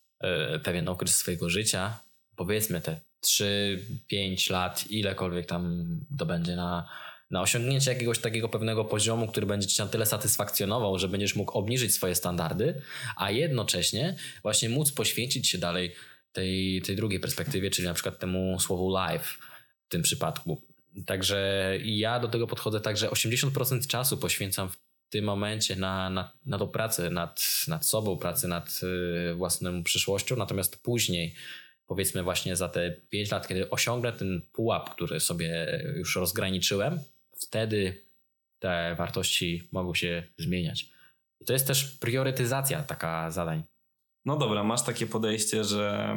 y, 0.54 0.58
pewien 0.58 0.88
okres 0.88 1.16
swojego 1.16 1.50
życia, 1.50 1.98
powiedzmy 2.36 2.80
te 2.80 3.00
3-5 3.24 4.50
lat, 4.50 4.90
ilekolwiek 4.90 5.46
tam 5.46 5.86
to 6.18 6.26
będzie 6.26 6.56
na, 6.56 6.88
na 7.30 7.42
osiągnięcie 7.42 7.92
jakiegoś 7.92 8.18
takiego 8.18 8.48
pewnego 8.48 8.84
poziomu, 8.84 9.26
który 9.26 9.46
będzie 9.46 9.68
cię 9.68 9.82
na 9.82 9.88
tyle 9.88 10.06
satysfakcjonował, 10.06 10.98
że 10.98 11.08
będziesz 11.08 11.36
mógł 11.36 11.58
obniżyć 11.58 11.94
swoje 11.94 12.14
standardy, 12.14 12.82
a 13.16 13.30
jednocześnie 13.30 14.16
właśnie 14.42 14.68
móc 14.68 14.92
poświęcić 14.92 15.48
się 15.48 15.58
dalej 15.58 15.94
tej, 16.32 16.82
tej 16.82 16.96
drugiej 16.96 17.20
perspektywie, 17.20 17.70
czyli 17.70 17.88
na 17.88 17.94
przykład 17.94 18.18
temu 18.18 18.60
słowu 18.60 18.90
live 18.90 19.38
w 19.86 19.88
tym 19.88 20.02
przypadku. 20.02 20.62
Także 21.06 21.78
ja 21.84 22.20
do 22.20 22.28
tego 22.28 22.46
podchodzę 22.46 22.80
tak, 22.80 22.96
że 22.96 23.08
80% 23.08 23.86
czasu 23.86 24.18
poświęcam 24.18 24.68
w 24.68 24.76
tym 25.10 25.24
momencie 25.24 25.76
na, 25.76 26.10
na, 26.10 26.32
na 26.46 26.58
tą 26.58 26.68
pracę 26.68 27.10
nad, 27.10 27.40
nad 27.68 27.86
sobą, 27.86 28.16
pracę 28.16 28.48
nad 28.48 28.80
y, 29.30 29.34
własną 29.34 29.82
przyszłością, 29.82 30.36
natomiast 30.36 30.82
później 30.82 31.34
powiedzmy 31.86 32.22
właśnie 32.22 32.56
za 32.56 32.68
te 32.68 32.90
5 33.10 33.30
lat, 33.30 33.48
kiedy 33.48 33.70
osiągnę 33.70 34.12
ten 34.12 34.42
pułap, 34.52 34.94
który 34.94 35.20
sobie 35.20 35.82
już 35.96 36.16
rozgraniczyłem, 36.16 37.00
wtedy 37.46 38.06
te 38.58 38.94
wartości 38.98 39.68
mogą 39.72 39.94
się 39.94 40.22
zmieniać. 40.38 40.90
To 41.46 41.52
jest 41.52 41.66
też 41.66 41.84
priorytetyzacja 41.84 42.82
taka 42.82 43.30
zadań. 43.30 43.62
No 44.24 44.36
dobra, 44.36 44.64
masz 44.64 44.82
takie 44.82 45.06
podejście, 45.06 45.64
że 45.64 46.16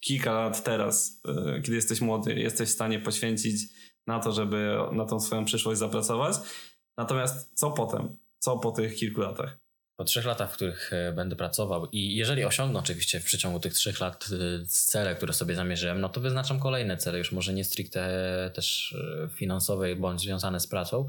kilka 0.00 0.32
lat 0.32 0.64
teraz, 0.64 1.22
y, 1.58 1.62
kiedy 1.62 1.74
jesteś 1.74 2.00
młody, 2.00 2.34
jesteś 2.34 2.68
w 2.68 2.72
stanie 2.72 2.98
poświęcić 2.98 3.62
na 4.06 4.20
to, 4.20 4.32
żeby 4.32 4.76
na 4.92 5.04
tą 5.04 5.20
swoją 5.20 5.44
przyszłość 5.44 5.78
zapracować. 5.78 6.36
Natomiast 6.96 7.58
co 7.58 7.70
potem? 7.70 8.16
Co 8.38 8.58
po 8.58 8.72
tych 8.72 8.94
kilku 8.94 9.20
latach? 9.20 9.58
Po 9.98 10.04
trzech 10.04 10.24
latach, 10.24 10.50
w 10.52 10.54
których 10.54 10.92
e, 10.92 11.12
będę 11.12 11.36
pracował 11.36 11.86
i 11.92 12.16
jeżeli 12.16 12.44
osiągnę 12.44 12.78
oczywiście 12.78 13.20
w 13.20 13.24
przeciągu 13.24 13.60
tych 13.60 13.72
trzech 13.74 14.00
lat 14.00 14.28
e, 14.32 14.66
cele, 14.66 15.14
które 15.14 15.32
sobie 15.32 15.54
zamierzyłem, 15.54 16.00
no 16.00 16.08
to 16.08 16.20
wyznaczam 16.20 16.60
kolejne 16.60 16.96
cele, 16.96 17.18
już 17.18 17.32
może 17.32 17.52
nie 17.52 17.64
stricte 17.64 18.50
też 18.54 18.94
e, 19.24 19.28
finansowe 19.28 19.96
bądź 19.96 20.20
związane 20.20 20.60
z 20.60 20.66
pracą. 20.66 21.08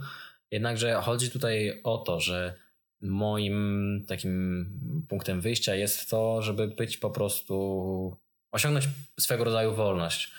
Jednakże 0.52 1.02
chodzi 1.02 1.32
tutaj 1.32 1.82
o 1.84 1.98
to, 1.98 2.20
że 2.20 2.54
moim 3.02 4.06
takim 4.08 5.06
punktem 5.10 5.42
wyjścia 5.42 5.76
jest 5.76 6.10
to, 6.10 6.42
żeby 6.42 6.68
być 6.68 6.98
po 6.98 7.10
prostu 7.10 8.18
osiągnąć 8.52 8.88
swego 9.20 9.44
rodzaju 9.44 9.76
wolność. 9.76 10.32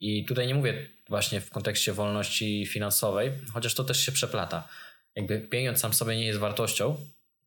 I 0.00 0.24
tutaj 0.24 0.46
nie 0.46 0.54
mówię 0.54 0.88
właśnie 1.08 1.40
w 1.40 1.50
kontekście 1.50 1.92
wolności 1.92 2.66
finansowej, 2.66 3.32
chociaż 3.52 3.74
to 3.74 3.84
też 3.84 4.00
się 4.00 4.12
przeplata. 4.12 4.68
Jakby 5.14 5.40
pieniądz 5.40 5.80
sam 5.80 5.92
sobie 5.92 6.16
nie 6.16 6.26
jest 6.26 6.38
wartością, 6.38 6.96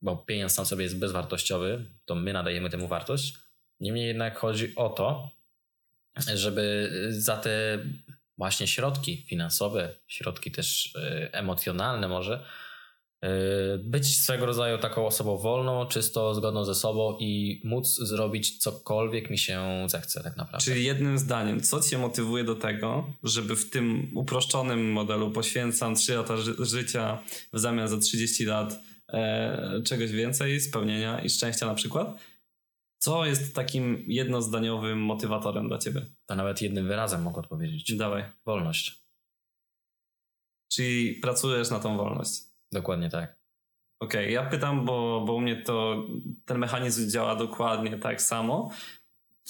bo 0.02 0.18
pieniądz 0.18 0.54
sam 0.54 0.66
sobie 0.66 0.84
jest 0.84 1.00
bezwartościowy, 1.00 1.86
to 2.06 2.16
my 2.16 2.34
nadajemy 2.34 2.70
temu 2.70 2.88
wartość. 2.88 3.34
Niemniej 3.80 4.08
jednak 4.08 4.38
chodzi 4.38 4.76
o 4.76 4.90
to, 4.90 5.32
żeby 6.36 6.92
za 7.10 7.38
te 7.38 7.80
właśnie 8.38 8.68
środki 8.68 9.26
finansowe, 9.30 9.96
środki 10.08 10.52
też 10.52 10.94
emocjonalne 11.32 12.08
może, 12.08 12.46
być 13.80 14.18
swego 14.18 14.46
rodzaju 14.46 14.78
taką 14.78 15.08
osobą 15.08 15.38
wolną, 15.38 15.86
czysto 15.86 16.36
zgodną 16.36 16.66
ze 16.66 16.76
sobą 16.76 17.18
i 17.20 17.62
móc 17.64 17.96
zrobić 17.96 18.58
cokolwiek 18.58 19.30
mi 19.30 19.38
się 19.38 19.88
zechce 19.90 20.24
tak 20.24 20.38
naprawdę. 20.38 20.66
Czyli 20.66 20.86
jednym 20.86 21.18
zdaniem, 21.18 21.62
co 21.62 21.82
cię 21.82 21.98
motywuje 21.98 22.44
do 22.44 22.56
tego, 22.56 23.14
żeby 23.24 23.56
w 23.56 23.70
tym 23.70 24.12
uproszczonym 24.16 24.92
modelu 24.92 25.32
poświęcam 25.32 25.96
3 25.96 26.16
lata 26.16 26.38
ży 26.38 26.56
życia 26.60 27.24
w 27.54 27.60
zamian 27.60 27.88
za 27.88 27.98
30 27.98 28.46
lat 28.46 28.80
e, 29.14 29.82
czegoś 29.86 30.12
więcej, 30.12 30.62
spełnienia 30.62 31.22
i 31.22 31.30
szczęścia 31.30 31.66
na 31.66 31.76
przykład? 31.76 32.22
Co 33.02 33.26
jest 33.26 33.56
takim 33.56 34.04
jednozdaniowym 34.08 35.02
motywatorem 35.02 35.68
dla 35.68 35.78
ciebie? 35.78 36.06
To 36.26 36.36
nawet 36.36 36.62
jednym 36.62 36.88
wyrazem 36.88 37.22
mogę 37.22 37.40
odpowiedzieć. 37.40 37.98
Dawaj. 37.98 38.24
Wolność. 38.46 39.04
Czyli 40.72 41.14
pracujesz 41.14 41.70
na 41.70 41.80
tą 41.80 41.98
wolność. 41.98 42.42
Dokładnie 42.72 43.10
tak. 43.10 43.40
Okej, 44.02 44.22
okay, 44.22 44.32
ja 44.32 44.50
pytam, 44.50 44.86
bo, 44.86 45.24
bo 45.28 45.34
u 45.34 45.42
mnie 45.42 45.64
to 45.64 46.04
ten 46.46 46.58
mechanizm 46.58 47.10
działa 47.10 47.36
dokładnie 47.36 47.98
tak 47.98 48.22
samo, 48.22 48.72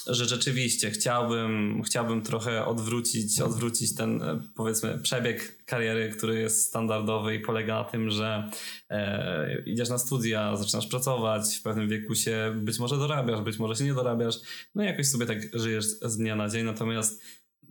że 0.07 0.25
rzeczywiście 0.25 0.91
chciałbym, 0.91 1.81
chciałbym 1.83 2.21
trochę 2.21 2.65
odwrócić, 2.65 3.41
odwrócić 3.41 3.95
ten 3.95 4.21
powiedzmy 4.55 4.99
przebieg 4.99 5.65
kariery, 5.65 6.09
który 6.09 6.39
jest 6.39 6.65
standardowy 6.65 7.35
i 7.35 7.39
polega 7.39 7.75
na 7.75 7.83
tym, 7.83 8.09
że 8.09 8.49
e, 8.89 9.61
idziesz 9.65 9.89
na 9.89 9.97
studia, 9.97 10.55
zaczynasz 10.55 10.87
pracować, 10.87 11.57
w 11.57 11.61
pewnym 11.61 11.89
wieku 11.89 12.15
się 12.15 12.53
być 12.55 12.79
może 12.79 12.97
dorabiasz, 12.97 13.41
być 13.41 13.59
może 13.59 13.75
się 13.75 13.83
nie 13.83 13.93
dorabiasz, 13.93 14.35
no 14.75 14.83
i 14.83 14.85
jakoś 14.85 15.07
sobie 15.07 15.25
tak 15.25 15.37
żyjesz 15.53 15.85
z 15.85 16.17
dnia 16.17 16.35
na 16.35 16.49
dzień, 16.49 16.65
natomiast 16.65 17.21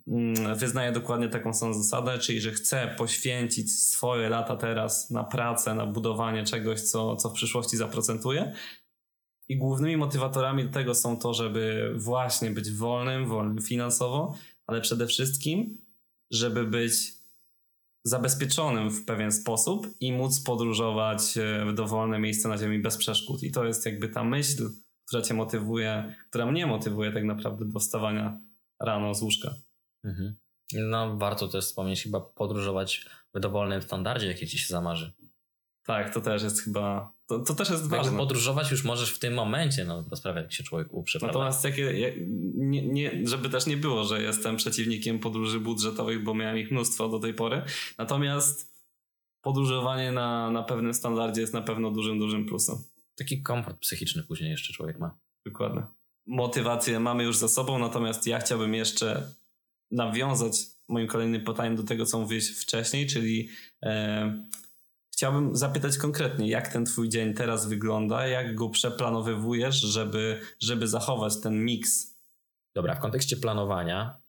Mm, 0.09 0.55
wyznaje 0.55 0.91
dokładnie 0.91 1.29
taką 1.29 1.53
samą 1.53 1.73
zasadę, 1.73 2.19
czyli 2.19 2.41
że 2.41 2.51
chce 2.51 2.95
poświęcić 2.97 3.81
swoje 3.81 4.29
lata 4.29 4.55
teraz 4.55 5.11
na 5.11 5.23
pracę, 5.23 5.75
na 5.75 5.85
budowanie 5.85 6.43
czegoś, 6.43 6.81
co, 6.81 7.15
co 7.15 7.29
w 7.29 7.33
przyszłości 7.33 7.77
zaprocentuje. 7.77 8.53
I 9.49 9.57
głównymi 9.57 9.97
motywatorami 9.97 10.65
do 10.65 10.71
tego 10.71 10.95
są 10.95 11.17
to, 11.17 11.33
żeby 11.33 11.93
właśnie 11.95 12.51
być 12.51 12.71
wolnym, 12.71 13.25
wolnym 13.25 13.61
finansowo, 13.61 14.35
ale 14.67 14.81
przede 14.81 15.07
wszystkim, 15.07 15.77
żeby 16.31 16.63
być 16.63 17.19
zabezpieczonym 18.03 18.89
w 18.89 19.05
pewien 19.05 19.31
sposób 19.31 19.87
i 19.99 20.13
móc 20.13 20.43
podróżować 20.43 21.37
e, 21.37 21.65
w 21.65 21.73
dowolne 21.73 22.19
miejsce 22.19 22.49
na 22.49 22.57
Ziemi 22.57 22.79
bez 22.79 22.97
przeszkód. 22.97 23.43
I 23.43 23.51
to 23.51 23.65
jest 23.65 23.85
jakby 23.85 24.09
ta 24.09 24.23
myśl, 24.23 24.69
która 25.07 25.21
cię 25.21 25.33
motywuje, 25.33 26.15
która 26.29 26.45
mnie 26.45 26.67
motywuje 26.67 27.11
tak 27.11 27.23
naprawdę 27.23 27.65
do 27.65 27.79
wstawania 27.79 28.39
rano 28.79 29.13
z 29.13 29.21
łóżka. 29.21 29.55
Mhm. 30.03 30.35
No, 30.73 31.17
warto 31.17 31.47
też 31.47 31.65
wspomnieć, 31.65 32.03
chyba 32.03 32.21
podróżować 32.21 33.05
w 33.33 33.39
dowolnym 33.39 33.81
standardzie, 33.81 34.27
jaki 34.27 34.47
ci 34.47 34.59
się 34.59 34.67
zamarzy. 34.67 35.13
Tak, 35.85 36.13
to 36.13 36.21
też 36.21 36.43
jest 36.43 36.61
chyba. 36.61 37.18
To, 37.29 37.39
to 37.39 37.55
też 37.55 37.69
jest 37.69 37.87
ważne. 37.87 38.05
Jakby 38.05 38.17
podróżować 38.17 38.71
już 38.71 38.83
możesz 38.83 39.13
w 39.13 39.19
tym 39.19 39.33
momencie, 39.33 39.85
no 39.85 40.03
to 40.03 40.15
sprawia, 40.15 40.41
jak 40.41 40.53
się 40.53 40.63
człowiek 40.63 40.93
uprze. 40.93 41.19
Natomiast 41.21 41.63
jakie, 41.63 42.13
nie, 42.55 42.87
nie, 42.87 43.27
żeby 43.27 43.49
też 43.49 43.65
nie 43.65 43.77
było, 43.77 44.03
że 44.03 44.21
jestem 44.21 44.57
przeciwnikiem 44.57 45.19
podróży 45.19 45.59
budżetowych, 45.59 46.23
bo 46.23 46.33
miałem 46.33 46.57
ich 46.57 46.71
mnóstwo 46.71 47.09
do 47.09 47.19
tej 47.19 47.33
pory. 47.33 47.61
Natomiast 47.97 48.73
podróżowanie 49.41 50.11
na, 50.11 50.51
na 50.51 50.63
pewnym 50.63 50.93
standardzie 50.93 51.41
jest 51.41 51.53
na 51.53 51.61
pewno 51.61 51.91
dużym, 51.91 52.19
dużym 52.19 52.45
plusem. 52.45 52.75
Taki 53.15 53.41
komfort 53.41 53.79
psychiczny 53.79 54.23
później 54.23 54.51
jeszcze 54.51 54.73
człowiek 54.73 54.99
ma. 54.99 55.17
Dokładnie. 55.45 55.83
Motywację 56.27 56.99
mamy 56.99 57.23
już 57.23 57.37
za 57.37 57.47
sobą, 57.47 57.79
natomiast 57.79 58.27
ja 58.27 58.39
chciałbym 58.39 58.73
jeszcze 58.73 59.33
nawiązać 59.91 60.61
moim 60.87 61.07
kolejnym 61.07 61.43
pytaniem 61.43 61.75
do 61.75 61.83
tego, 61.83 62.05
co 62.05 62.19
mówiłeś 62.19 62.61
wcześniej, 62.61 63.07
czyli 63.07 63.49
e, 63.83 64.47
chciałbym 65.19 65.55
zapytać 65.55 65.97
konkretnie, 65.97 66.49
jak 66.49 66.67
ten 66.67 66.85
twój 66.85 67.09
dzień 67.09 67.33
teraz 67.33 67.67
wygląda, 67.67 68.27
jak 68.27 68.55
go 68.55 68.69
przeplanowywujesz, 68.69 69.75
żeby, 69.75 70.41
żeby 70.59 70.87
zachować 70.87 71.41
ten 71.41 71.65
miks. 71.65 72.17
Dobra, 72.75 72.95
w 72.95 72.99
kontekście 72.99 73.37
planowania 73.37 74.21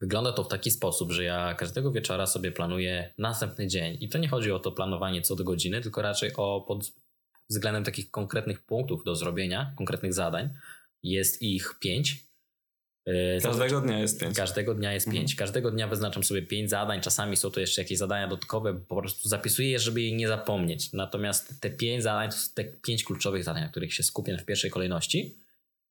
wygląda 0.00 0.32
to 0.32 0.44
w 0.44 0.48
taki 0.48 0.70
sposób, 0.70 1.12
że 1.12 1.24
ja 1.24 1.54
każdego 1.54 1.92
wieczora 1.92 2.26
sobie 2.26 2.52
planuję 2.52 3.14
następny 3.18 3.66
dzień. 3.66 3.96
I 4.00 4.08
to 4.08 4.18
nie 4.18 4.28
chodzi 4.28 4.52
o 4.52 4.58
to 4.58 4.72
planowanie 4.72 5.22
co 5.22 5.36
do 5.36 5.44
godziny, 5.44 5.80
tylko 5.80 6.02
raczej 6.02 6.32
o 6.36 6.64
pod 6.68 6.92
względem 7.50 7.84
takich 7.84 8.10
konkretnych 8.10 8.64
punktów 8.64 9.04
do 9.04 9.16
zrobienia, 9.16 9.74
konkretnych 9.76 10.14
zadań. 10.14 10.50
Jest 11.02 11.42
ich 11.42 11.74
pięć 11.80 12.29
każdego 13.42 13.80
dnia 13.80 13.98
jest 13.98 14.20
pięć. 14.20 14.36
Każdego 14.36 14.74
dnia 14.74 14.92
jest 14.92 15.06
mhm. 15.06 15.22
pięć. 15.22 15.34
Każdego 15.34 15.70
dnia 15.70 15.88
wyznaczam 15.88 16.24
sobie 16.24 16.42
pięć 16.42 16.70
zadań. 16.70 17.00
Czasami 17.00 17.36
są 17.36 17.50
to 17.50 17.60
jeszcze 17.60 17.82
jakieś 17.82 17.98
zadania 17.98 18.28
dodatkowe, 18.28 18.74
po 18.74 18.96
prostu 18.96 19.28
zapisuję 19.28 19.70
je, 19.70 19.78
żeby 19.78 20.02
je 20.02 20.16
nie 20.16 20.28
zapomnieć. 20.28 20.92
Natomiast 20.92 21.60
te 21.60 21.70
pięć 21.70 22.02
zadań 22.02 22.30
to 22.30 22.36
są 22.36 22.54
te 22.54 22.64
pięć 22.64 23.04
kluczowych 23.04 23.44
zadań, 23.44 23.62
na 23.62 23.68
których 23.68 23.94
się 23.94 24.02
skupię 24.02 24.38
w 24.38 24.44
pierwszej 24.44 24.70
kolejności. 24.70 25.38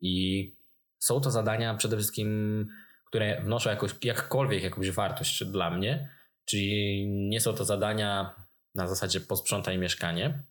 I 0.01 0.55
są 0.99 1.21
to 1.21 1.31
zadania 1.31 1.75
przede 1.75 1.97
wszystkim, 1.97 2.67
które 3.05 3.41
wnoszą 3.41 3.69
jakoś, 3.69 3.91
jakkolwiek 4.03 4.63
jakąś 4.63 4.91
wartość 4.91 5.43
dla 5.43 5.71
mnie. 5.71 6.09
Czyli 6.45 7.07
nie 7.07 7.41
są 7.41 7.53
to 7.53 7.65
zadania 7.65 8.35
na 8.75 8.87
zasadzie 8.87 9.21
posprzątaj 9.21 9.77
mieszkanie 9.77 10.43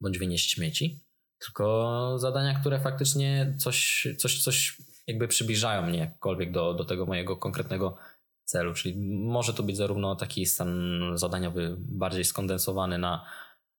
bądź 0.00 0.18
wynieść 0.18 0.50
śmieci, 0.50 1.00
tylko 1.38 2.14
zadania, 2.18 2.60
które 2.60 2.80
faktycznie 2.80 3.54
coś, 3.58 4.06
coś, 4.18 4.42
coś 4.42 4.76
jakby 5.06 5.28
przybliżają 5.28 5.86
mnie 5.86 5.98
jakkolwiek 5.98 6.52
do, 6.52 6.74
do 6.74 6.84
tego 6.84 7.06
mojego 7.06 7.36
konkretnego 7.36 7.96
celu. 8.44 8.74
Czyli 8.74 8.96
może 9.08 9.54
to 9.54 9.62
być 9.62 9.76
zarówno 9.76 10.16
taki 10.16 10.46
stan 10.46 11.00
zadaniowy 11.14 11.76
bardziej 11.78 12.24
skondensowany 12.24 12.98
na, 12.98 13.26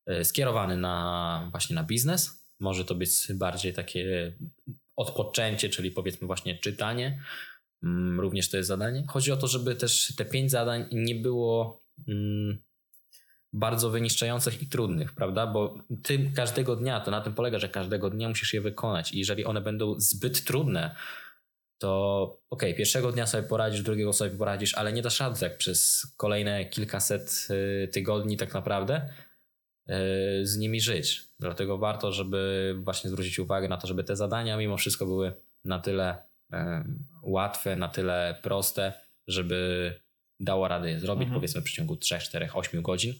e, 0.05 0.25
skierowany 0.25 0.77
na 0.77 1.47
właśnie 1.51 1.75
na 1.75 1.83
biznes, 1.83 2.45
może 2.59 2.85
to 2.85 2.95
być 2.95 3.33
bardziej 3.33 3.73
takie 3.73 4.33
odpoczęcie, 4.95 5.69
czyli 5.69 5.91
powiedzmy 5.91 6.27
właśnie 6.27 6.59
czytanie. 6.59 7.19
Mm, 7.83 8.19
również 8.19 8.49
to 8.49 8.57
jest 8.57 8.67
zadanie. 8.67 9.03
Chodzi 9.07 9.31
o 9.31 9.37
to, 9.37 9.47
żeby 9.47 9.75
też 9.75 10.13
te 10.15 10.25
pięć 10.25 10.51
zadań 10.51 10.85
nie 10.91 11.15
było 11.15 11.81
mm, 12.07 12.57
bardzo 13.53 13.89
wyniszczających 13.89 14.61
i 14.61 14.67
trudnych, 14.67 15.13
prawda? 15.13 15.47
Bo 15.47 15.77
ty 16.03 16.31
każdego 16.35 16.75
dnia, 16.75 16.99
to 16.99 17.11
na 17.11 17.21
tym 17.21 17.33
polega, 17.33 17.59
że 17.59 17.69
każdego 17.69 18.09
dnia 18.09 18.29
musisz 18.29 18.53
je 18.53 18.61
wykonać 18.61 19.11
i 19.11 19.19
jeżeli 19.19 19.45
one 19.45 19.61
będą 19.61 19.99
zbyt 19.99 20.43
trudne, 20.43 20.95
to 21.77 22.23
okej, 22.49 22.69
okay, 22.69 22.77
pierwszego 22.77 23.11
dnia 23.11 23.27
sobie 23.27 23.47
poradzisz, 23.47 23.81
drugiego 23.81 24.13
sobie 24.13 24.37
poradzisz, 24.37 24.75
ale 24.75 24.93
nie 24.93 25.01
dasz 25.01 25.19
rady 25.19 25.39
tak 25.39 25.57
przez 25.57 26.07
kolejne 26.17 26.65
kilkaset 26.65 27.47
y, 27.83 27.87
tygodni 27.87 28.37
tak 28.37 28.53
naprawdę 28.53 29.01
y, 29.89 29.93
z 30.43 30.57
nimi 30.57 30.81
żyć. 30.81 31.23
Dlatego 31.39 31.77
warto, 31.77 32.11
żeby 32.11 32.75
właśnie 32.83 33.09
zwrócić 33.09 33.39
uwagę 33.39 33.67
na 33.67 33.77
to, 33.77 33.87
żeby 33.87 34.03
te 34.03 34.15
zadania 34.15 34.57
mimo 34.57 34.77
wszystko 34.77 35.05
były 35.05 35.33
na 35.65 35.79
tyle 35.79 36.17
y, 36.53 36.57
łatwe, 37.23 37.75
na 37.75 37.87
tyle 37.87 38.39
proste, 38.41 38.93
żeby 39.27 39.93
dało 40.39 40.67
radę 40.67 40.89
je 40.89 40.99
zrobić, 40.99 41.23
mhm. 41.23 41.39
powiedzmy 41.39 41.61
w 41.61 41.63
przeciągu 41.63 41.97
3, 41.97 42.19
4, 42.19 42.49
8 42.53 42.81
godzin. 42.81 43.13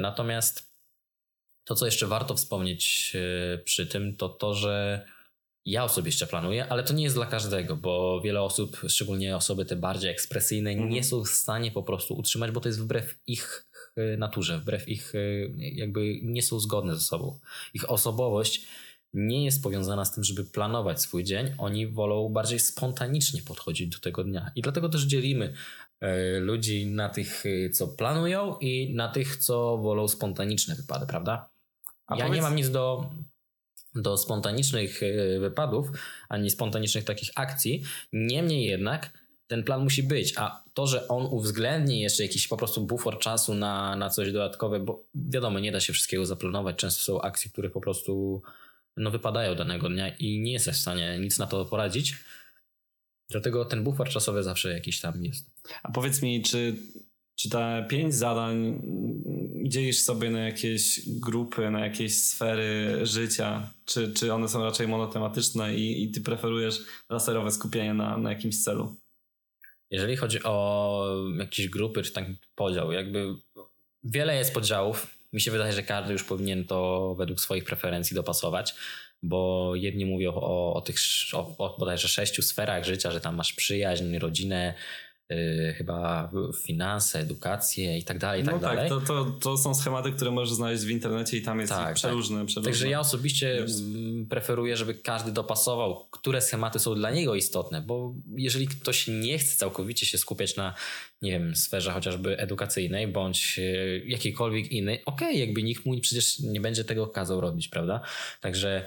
Natomiast 0.00 0.74
to, 1.64 1.74
co 1.74 1.86
jeszcze 1.86 2.06
warto 2.06 2.34
wspomnieć 2.34 3.12
przy 3.64 3.86
tym, 3.86 4.16
to 4.16 4.28
to, 4.28 4.54
że 4.54 5.06
ja 5.66 5.84
osobiście 5.84 6.26
planuję, 6.26 6.66
ale 6.68 6.82
to 6.82 6.94
nie 6.94 7.04
jest 7.04 7.16
dla 7.16 7.26
każdego, 7.26 7.76
bo 7.76 8.20
wiele 8.20 8.42
osób, 8.42 8.80
szczególnie 8.88 9.36
osoby 9.36 9.64
te 9.64 9.76
bardziej 9.76 10.10
ekspresyjne, 10.10 10.70
mhm. 10.70 10.90
nie 10.90 11.04
są 11.04 11.24
w 11.24 11.28
stanie 11.28 11.70
po 11.70 11.82
prostu 11.82 12.14
utrzymać, 12.14 12.50
bo 12.50 12.60
to 12.60 12.68
jest 12.68 12.80
wbrew 12.80 13.18
ich 13.26 13.66
e, 13.96 14.16
naturze, 14.16 14.58
wbrew 14.58 14.88
ich, 14.88 15.14
e, 15.14 15.18
jakby 15.58 16.20
nie 16.22 16.42
są 16.42 16.60
zgodne 16.60 16.94
ze 16.94 17.00
sobą. 17.00 17.38
Ich 17.74 17.90
osobowość 17.90 18.66
nie 19.14 19.44
jest 19.44 19.62
powiązana 19.62 20.04
z 20.04 20.14
tym, 20.14 20.24
żeby 20.24 20.44
planować 20.44 21.00
swój 21.00 21.24
dzień. 21.24 21.46
Oni 21.58 21.86
wolą 21.86 22.28
bardziej 22.28 22.60
spontanicznie 22.60 23.42
podchodzić 23.42 23.88
do 23.88 23.98
tego 23.98 24.24
dnia. 24.24 24.50
I 24.56 24.62
dlatego 24.62 24.88
też 24.88 25.02
dzielimy 25.02 25.46
e, 25.46 25.54
ludzi 26.40 26.86
na 26.86 27.08
tych, 27.08 27.44
co 27.72 27.88
planują 27.88 28.58
i 28.60 28.94
na 28.94 29.08
tych, 29.08 29.36
co 29.36 29.78
wolą 29.78 30.08
spontaniczne 30.08 30.74
wypady, 30.74 31.06
prawda? 31.06 31.48
A 32.06 32.16
ja 32.16 32.24
powiedz... 32.24 32.36
nie 32.36 32.42
mam 32.42 32.56
nic 32.56 32.70
do 32.70 33.10
do 33.94 34.16
spontanicznych 34.16 35.02
e, 35.02 35.38
wypadów, 35.40 35.88
ani 36.28 36.50
spontanicznych 36.50 37.04
takich 37.04 37.30
akcji. 37.34 37.82
Niemniej 38.12 38.66
jednak 38.66 39.10
ten 39.46 39.62
plan 39.64 39.82
musi 39.82 40.02
być, 40.02 40.34
a 40.36 40.64
to, 40.74 40.86
że 40.86 41.08
on 41.08 41.26
uwzględni 41.26 42.00
jeszcze 42.00 42.22
jakiś 42.22 42.48
po 42.48 42.56
prostu 42.56 42.80
bufor 42.80 43.18
czasu 43.18 43.54
na, 43.54 43.96
na 43.96 44.10
coś 44.10 44.32
dodatkowe, 44.32 44.80
bo 44.80 45.04
wiadomo, 45.14 45.58
nie 45.58 45.72
da 45.72 45.80
się 45.80 45.92
wszystkiego 45.92 46.26
zaplanować. 46.26 46.76
Często 46.76 47.02
są 47.02 47.22
akcje, 47.22 47.50
które 47.50 47.70
po 47.70 47.80
prostu 47.80 48.42
no, 48.96 49.10
wypadają 49.10 49.54
danego 49.54 49.88
dnia 49.88 50.08
i 50.08 50.40
nie 50.40 50.52
jesteś 50.52 50.76
w 50.76 50.80
stanie 50.80 51.18
nic 51.18 51.38
na 51.38 51.46
to 51.46 51.64
poradzić. 51.64 52.16
Dlatego 53.30 53.64
ten 53.64 53.84
bufor 53.84 54.08
czasowy 54.08 54.42
zawsze 54.42 54.72
jakiś 54.72 55.00
tam 55.00 55.24
jest. 55.24 55.50
A 55.82 55.90
powiedz 55.90 56.22
mi, 56.22 56.42
czy 56.42 56.76
czy 57.36 57.50
te 57.50 57.86
pięć 57.90 58.14
zadań 58.14 58.82
dzielisz 59.64 60.00
sobie 60.00 60.30
na 60.30 60.40
jakieś 60.40 61.00
grupy, 61.06 61.70
na 61.70 61.80
jakieś 61.80 62.22
sfery 62.22 63.00
życia? 63.06 63.70
Czy, 63.84 64.12
czy 64.12 64.32
one 64.32 64.48
są 64.48 64.64
raczej 64.64 64.88
monotematyczne 64.88 65.74
i, 65.74 66.02
i 66.02 66.10
ty 66.10 66.20
preferujesz 66.20 66.80
laserowe 67.10 67.50
skupienie 67.50 67.94
na, 67.94 68.18
na 68.18 68.30
jakimś 68.30 68.62
celu? 68.62 68.96
Jeżeli 69.90 70.16
chodzi 70.16 70.42
o 70.44 71.06
jakieś 71.38 71.68
grupy, 71.68 72.02
czy 72.02 72.12
taki 72.12 72.36
podział, 72.54 72.92
jakby 72.92 73.34
wiele 74.04 74.36
jest 74.36 74.54
podziałów. 74.54 75.06
Mi 75.32 75.40
się 75.40 75.50
wydaje, 75.50 75.72
że 75.72 75.82
każdy 75.82 76.12
już 76.12 76.24
powinien 76.24 76.64
to 76.64 77.14
według 77.18 77.40
swoich 77.40 77.64
preferencji 77.64 78.14
dopasować, 78.14 78.74
bo 79.22 79.72
jedni 79.74 80.06
mówią 80.06 80.32
o, 80.34 80.74
o 80.74 80.80
tych 80.80 80.96
o, 81.32 81.56
o 81.58 81.76
bodajże 81.78 82.08
sześciu 82.08 82.42
sferach 82.42 82.84
życia, 82.84 83.10
że 83.10 83.20
tam 83.20 83.36
masz 83.36 83.52
przyjaźń, 83.52 84.18
rodzinę, 84.18 84.74
Yy, 85.30 85.74
chyba 85.74 86.30
finanse, 86.64 87.20
edukację 87.20 87.98
i 87.98 88.04
tak 88.04 88.18
dalej, 88.18 88.42
i 88.42 88.44
tak 88.44 88.54
no 88.54 88.60
tak, 88.60 88.76
dalej. 88.76 88.88
To, 88.88 89.00
to, 89.00 89.24
to 89.24 89.56
są 89.56 89.74
schematy, 89.74 90.12
które 90.12 90.30
możesz 90.30 90.54
znaleźć 90.54 90.84
w 90.84 90.90
internecie 90.90 91.36
i 91.36 91.42
tam 91.42 91.60
jest 91.60 91.72
tak, 91.72 91.94
przeróżne, 91.94 92.38
tak. 92.38 92.46
przeróżne. 92.46 92.72
Także 92.72 92.88
ja 92.88 93.00
osobiście 93.00 93.48
jest. 93.48 93.82
preferuję, 94.30 94.76
żeby 94.76 94.94
każdy 94.94 95.32
dopasował, 95.32 96.06
które 96.10 96.40
schematy 96.40 96.78
są 96.78 96.94
dla 96.94 97.10
niego 97.10 97.34
istotne, 97.34 97.80
bo 97.80 98.14
jeżeli 98.36 98.68
ktoś 98.68 99.08
nie 99.08 99.38
chce 99.38 99.56
całkowicie 99.56 100.06
się 100.06 100.18
skupiać 100.18 100.56
na, 100.56 100.74
nie 101.22 101.30
wiem, 101.30 101.56
sferze 101.56 101.92
chociażby 101.92 102.38
edukacyjnej 102.38 103.08
bądź 103.08 103.58
yy, 103.58 104.02
jakiejkolwiek 104.06 104.72
innej, 104.72 105.04
okej, 105.04 105.28
okay, 105.28 105.40
jakby 105.40 105.62
nikt 105.62 105.86
mu 105.86 106.00
przecież 106.00 106.38
nie 106.38 106.60
będzie 106.60 106.84
tego 106.84 107.06
kazał 107.06 107.40
robić, 107.40 107.68
prawda? 107.68 108.00
Także 108.40 108.86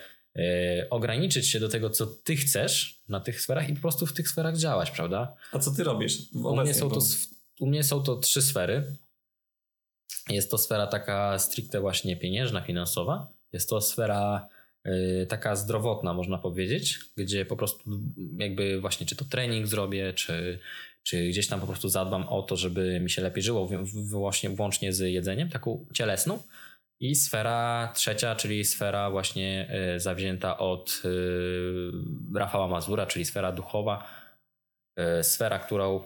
ograniczyć 0.89 1.48
się 1.48 1.60
do 1.60 1.70
tego, 1.70 1.89
co 1.89 2.06
ty 2.06 2.36
chcesz 2.36 3.01
na 3.10 3.20
tych 3.20 3.41
sferach 3.41 3.70
i 3.70 3.74
po 3.74 3.82
prostu 3.82 4.06
w 4.06 4.13
tych 4.13 4.29
sferach 4.29 4.58
działać, 4.58 4.91
prawda? 4.91 5.34
A 5.51 5.60
co 5.60 5.72
ty 5.72 5.84
robisz? 5.84 6.17
U 6.34 6.56
mnie, 6.56 6.74
są 6.74 6.89
to, 6.89 7.00
u 7.60 7.67
mnie 7.67 7.84
są 7.84 8.03
to 8.03 8.15
trzy 8.15 8.41
sfery. 8.41 8.96
Jest 10.29 10.51
to 10.51 10.58
sfera 10.58 10.88
taka 10.88 11.39
stricte 11.39 11.82
właśnie 11.82 12.17
pieniężna, 12.17 12.62
finansowa. 12.62 13.27
Jest 13.53 13.70
to 13.70 13.82
sfera 13.82 14.48
y, 14.88 15.25
taka 15.29 15.56
zdrowotna, 15.56 16.13
można 16.13 16.38
powiedzieć, 16.38 17.00
gdzie 17.17 17.46
po 17.46 17.56
prostu 17.56 18.00
jakby 18.38 18.82
właśnie 18.82 19.06
czy 19.06 19.15
to 19.15 19.25
trening 19.25 19.67
zrobię, 19.67 20.13
czy, 20.13 20.60
czy 21.03 21.27
gdzieś 21.27 21.48
tam 21.48 21.60
po 21.60 21.67
prostu 21.67 21.89
zadbam 21.89 22.29
o 22.29 22.41
to, 22.41 22.56
żeby 22.56 23.00
mi 23.00 23.10
się 23.10 23.22
lepiej 23.22 23.44
żyło, 23.44 23.70
właśnie 23.94 24.50
włącznie 24.50 24.94
z 24.94 25.00
jedzeniem, 25.00 25.50
taką 25.50 25.86
cielesną. 25.94 26.39
I 26.99 27.15
sfera 27.15 27.91
trzecia, 27.95 28.35
czyli 28.35 28.65
sfera 28.65 29.11
właśnie 29.11 29.75
y, 29.95 29.99
zawzięta 29.99 30.57
od 30.57 31.01
y, 31.05 31.91
Rafała 32.35 32.67
Mazura, 32.67 33.05
czyli 33.05 33.25
sfera 33.25 33.51
duchowa, 33.51 34.09
y, 35.19 35.23
sfera, 35.23 35.59
którą 35.59 36.03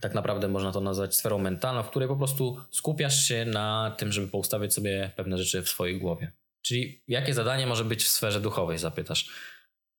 tak 0.00 0.14
naprawdę 0.14 0.48
można 0.48 0.72
to 0.72 0.80
nazwać 0.80 1.16
sferą 1.16 1.38
mentalną, 1.38 1.82
w 1.82 1.90
której 1.90 2.08
po 2.08 2.16
prostu 2.16 2.60
skupiasz 2.70 3.28
się 3.28 3.44
na 3.44 3.94
tym, 3.98 4.12
żeby 4.12 4.28
poustawiać 4.28 4.74
sobie 4.74 5.10
pewne 5.16 5.38
rzeczy 5.38 5.62
w 5.62 5.68
swojej 5.68 5.98
głowie. 5.98 6.32
Czyli 6.62 7.02
jakie 7.08 7.34
zadanie 7.34 7.66
może 7.66 7.84
być 7.84 8.04
w 8.04 8.08
sferze 8.08 8.40
duchowej, 8.40 8.78
zapytasz. 8.78 9.30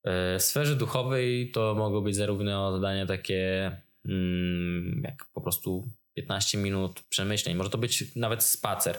W 0.06 0.38
sferze 0.40 0.76
duchowej 0.76 1.52
to 1.52 1.76
mogą 1.76 2.02
być 2.02 2.16
zarówno 2.16 2.72
zadania 2.72 3.06
takie 3.06 3.72
mm, 4.06 5.02
jak 5.04 5.26
po 5.34 5.42
prostu 5.42 5.88
15 6.14 6.58
minut 6.58 7.04
przemyśleń, 7.10 7.56
może 7.56 7.70
to 7.70 7.78
być 7.78 8.16
nawet 8.16 8.44
spacer 8.44 8.98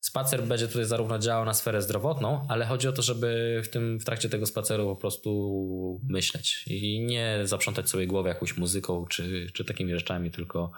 Spacer 0.00 0.42
będzie 0.42 0.68
tutaj 0.68 0.84
zarówno 0.84 1.18
działał 1.18 1.44
na 1.44 1.54
sferę 1.54 1.82
zdrowotną, 1.82 2.46
ale 2.48 2.66
chodzi 2.66 2.88
o 2.88 2.92
to, 2.92 3.02
żeby 3.02 3.60
w, 3.64 3.68
tym, 3.68 3.98
w 4.00 4.04
trakcie 4.04 4.28
tego 4.28 4.46
spaceru 4.46 4.86
po 4.86 4.96
prostu 4.96 6.00
myśleć 6.08 6.64
i 6.66 7.00
nie 7.00 7.40
zaprzątać 7.44 7.88
sobie 7.88 8.06
głowy 8.06 8.28
jakąś 8.28 8.56
muzyką 8.56 9.06
czy, 9.06 9.46
czy 9.54 9.64
takimi 9.64 9.92
rzeczami, 9.92 10.30
tylko 10.30 10.70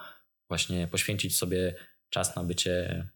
właśnie 0.49 0.87
poświęcić 0.87 1.37
sobie 1.37 1.75
czas 2.09 2.35
na 2.35 2.43
bycie 2.43 3.07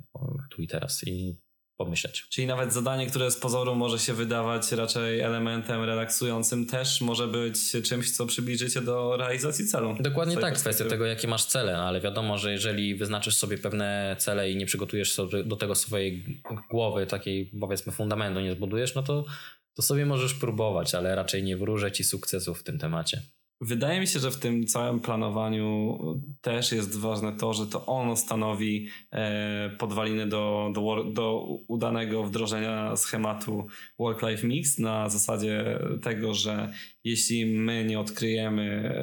tu 0.49 0.61
i 0.61 0.67
teraz. 0.67 1.07
I 1.07 1.37
pomyśleć. 1.77 2.25
Czyli 2.29 2.47
nawet 2.47 2.73
zadanie, 2.73 3.07
które 3.07 3.31
z 3.31 3.37
pozoru 3.37 3.75
może 3.75 3.99
się 3.99 4.13
wydawać 4.13 4.71
raczej 4.71 5.19
elementem 5.19 5.83
relaksującym, 5.83 6.65
też 6.65 7.01
może 7.01 7.27
być 7.27 7.57
czymś, 7.83 8.11
co 8.11 8.25
przybliży 8.25 8.69
cię 8.69 8.81
do 8.81 9.17
realizacji 9.17 9.67
celu. 9.67 9.95
Dokładnie 9.99 10.37
tak, 10.37 10.55
kwestia 10.55 10.85
tego, 10.85 11.05
jakie 11.05 11.27
masz 11.27 11.45
cele, 11.45 11.77
ale 11.77 12.01
wiadomo, 12.01 12.37
że 12.37 12.51
jeżeli 12.51 12.95
wyznaczysz 12.95 13.37
sobie 13.37 13.57
pewne 13.57 14.15
cele 14.19 14.51
i 14.51 14.55
nie 14.55 14.65
przygotujesz 14.65 15.11
sobie 15.11 15.43
do 15.43 15.55
tego 15.55 15.75
swojej 15.75 16.41
głowy, 16.69 17.07
takiej 17.07 17.51
powiedzmy 17.59 17.93
fundamentu 17.93 18.39
nie 18.39 18.51
zbudujesz, 18.51 18.95
no 18.95 19.03
to, 19.03 19.25
to 19.73 19.81
sobie 19.81 20.05
możesz 20.05 20.33
próbować, 20.33 20.95
ale 20.95 21.15
raczej 21.15 21.43
nie 21.43 21.57
wróżę 21.57 21.91
ci 21.91 22.03
sukcesów 22.03 22.59
w 22.59 22.63
tym 22.63 22.79
temacie. 22.79 23.21
Wydaje 23.61 23.99
mi 23.99 24.07
się, 24.07 24.19
że 24.19 24.31
w 24.31 24.39
tym 24.39 24.67
całym 24.67 24.99
planowaniu 24.99 25.97
też 26.41 26.71
jest 26.71 26.99
ważne 26.99 27.33
to, 27.33 27.53
że 27.53 27.67
to 27.67 27.85
ono 27.85 28.15
stanowi 28.15 28.87
e, 29.11 29.69
podwaliny 29.69 30.27
do, 30.27 30.71
do, 30.73 31.03
do 31.03 31.45
udanego 31.67 32.23
wdrożenia 32.23 32.95
schematu 32.95 33.67
Work-Life 33.99 34.47
Mix 34.47 34.79
na 34.79 35.09
zasadzie 35.09 35.79
tego, 36.01 36.33
że 36.33 36.73
jeśli 37.03 37.45
my 37.45 37.85
nie 37.85 37.99
odkryjemy 37.99 38.93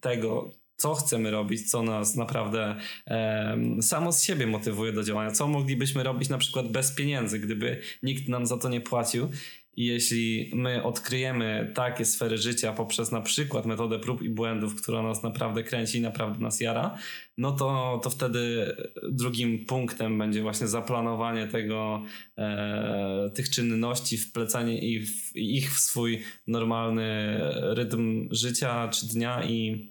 tego, 0.00 0.50
co 0.76 0.94
chcemy 0.94 1.30
robić, 1.30 1.70
co 1.70 1.82
nas 1.82 2.16
naprawdę 2.16 2.76
e, 3.06 3.56
samo 3.80 4.12
z 4.12 4.22
siebie 4.22 4.46
motywuje 4.46 4.92
do 4.92 5.02
działania, 5.02 5.30
co 5.30 5.48
moglibyśmy 5.48 6.02
robić 6.02 6.28
na 6.28 6.38
przykład 6.38 6.72
bez 6.72 6.94
pieniędzy, 6.94 7.38
gdyby 7.38 7.80
nikt 8.02 8.28
nam 8.28 8.46
za 8.46 8.58
to 8.58 8.68
nie 8.68 8.80
płacił 8.80 9.28
jeśli 9.76 10.50
my 10.54 10.82
odkryjemy 10.82 11.72
takie 11.74 12.04
sfery 12.04 12.38
życia 12.38 12.72
poprzez 12.72 13.12
na 13.12 13.20
przykład 13.20 13.66
metodę 13.66 13.98
prób 13.98 14.22
i 14.22 14.28
błędów, 14.28 14.82
która 14.82 15.02
nas 15.02 15.22
naprawdę 15.22 15.62
kręci 15.62 15.98
i 15.98 16.00
naprawdę 16.00 16.38
nas 16.38 16.60
jara, 16.60 16.98
no 17.38 17.52
to, 17.52 18.00
to 18.02 18.10
wtedy 18.10 18.76
drugim 19.10 19.66
punktem 19.66 20.18
będzie 20.18 20.42
właśnie 20.42 20.68
zaplanowanie 20.68 21.46
tego, 21.46 22.02
e, 22.38 23.30
tych 23.34 23.50
czynności, 23.50 24.18
wplecanie 24.18 24.78
ich 24.78 25.10
ich 25.34 25.74
w 25.74 25.80
swój 25.80 26.22
normalny 26.46 27.38
rytm 27.52 28.28
życia 28.30 28.88
czy 28.88 29.08
dnia 29.08 29.44
i 29.44 29.88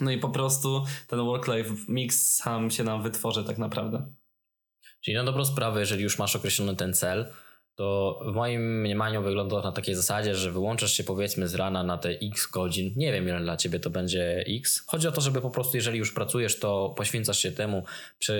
no 0.00 0.10
i 0.10 0.18
po 0.18 0.28
prostu 0.28 0.84
ten 1.06 1.18
work-life 1.18 1.74
mix 1.88 2.34
sam 2.34 2.70
się 2.70 2.84
nam 2.84 3.02
wytworzy 3.02 3.44
tak 3.44 3.58
naprawdę. 3.58 4.12
Czyli 5.00 5.16
na 5.16 5.24
dobrą 5.24 5.44
sprawę, 5.44 5.80
jeżeli 5.80 6.02
już 6.02 6.18
masz 6.18 6.36
określony 6.36 6.76
ten 6.76 6.94
cel, 6.94 7.32
to 7.74 8.20
w 8.26 8.34
moim 8.34 8.80
mniemaniu 8.80 9.22
wygląda 9.22 9.60
na 9.62 9.72
takiej 9.72 9.94
zasadzie, 9.94 10.34
że 10.34 10.52
wyłączasz 10.52 10.92
się 10.92 11.04
powiedzmy 11.04 11.48
z 11.48 11.54
rana 11.54 11.82
na 11.82 11.98
te 11.98 12.08
x 12.08 12.46
godzin. 12.46 12.92
Nie 12.96 13.12
wiem 13.12 13.28
ile 13.28 13.40
dla 13.40 13.56
ciebie 13.56 13.80
to 13.80 13.90
będzie 13.90 14.44
x. 14.48 14.84
Chodzi 14.86 15.08
o 15.08 15.12
to, 15.12 15.20
żeby 15.20 15.40
po 15.40 15.50
prostu 15.50 15.76
jeżeli 15.76 15.98
już 15.98 16.12
pracujesz, 16.12 16.58
to 16.58 16.94
poświęcasz 16.96 17.38
się 17.38 17.52
temu, 17.52 17.84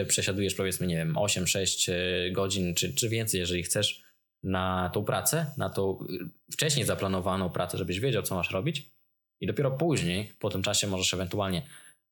przesiadujesz 0.09 0.55
powiedzmy, 0.55 0.87
nie 0.87 0.97
wiem, 0.97 1.15
8-6 1.15 1.93
e, 1.93 2.31
godzin 2.31 2.75
czy, 2.75 2.95
czy 2.95 3.09
więcej, 3.09 3.41
jeżeli 3.41 3.63
chcesz 3.63 4.03
na 4.43 4.91
tą 4.95 5.05
pracę, 5.05 5.47
na 5.57 5.71
tą 5.71 5.99
y, 6.11 6.53
wcześniej 6.53 6.87
zaplanowaną 6.87 7.51
pracę, 7.51 7.79
żebyś 7.79 8.01
wiedział, 8.01 8.23
co 8.23 8.35
masz 8.35 8.51
robić. 8.51 8.91
I 9.41 9.47
dopiero 9.47 9.71
później, 9.71 10.33
po 10.39 10.51
tym 10.51 10.63
czasie 10.63 10.87
możesz 10.87 11.15
ewentualnie 11.15 11.63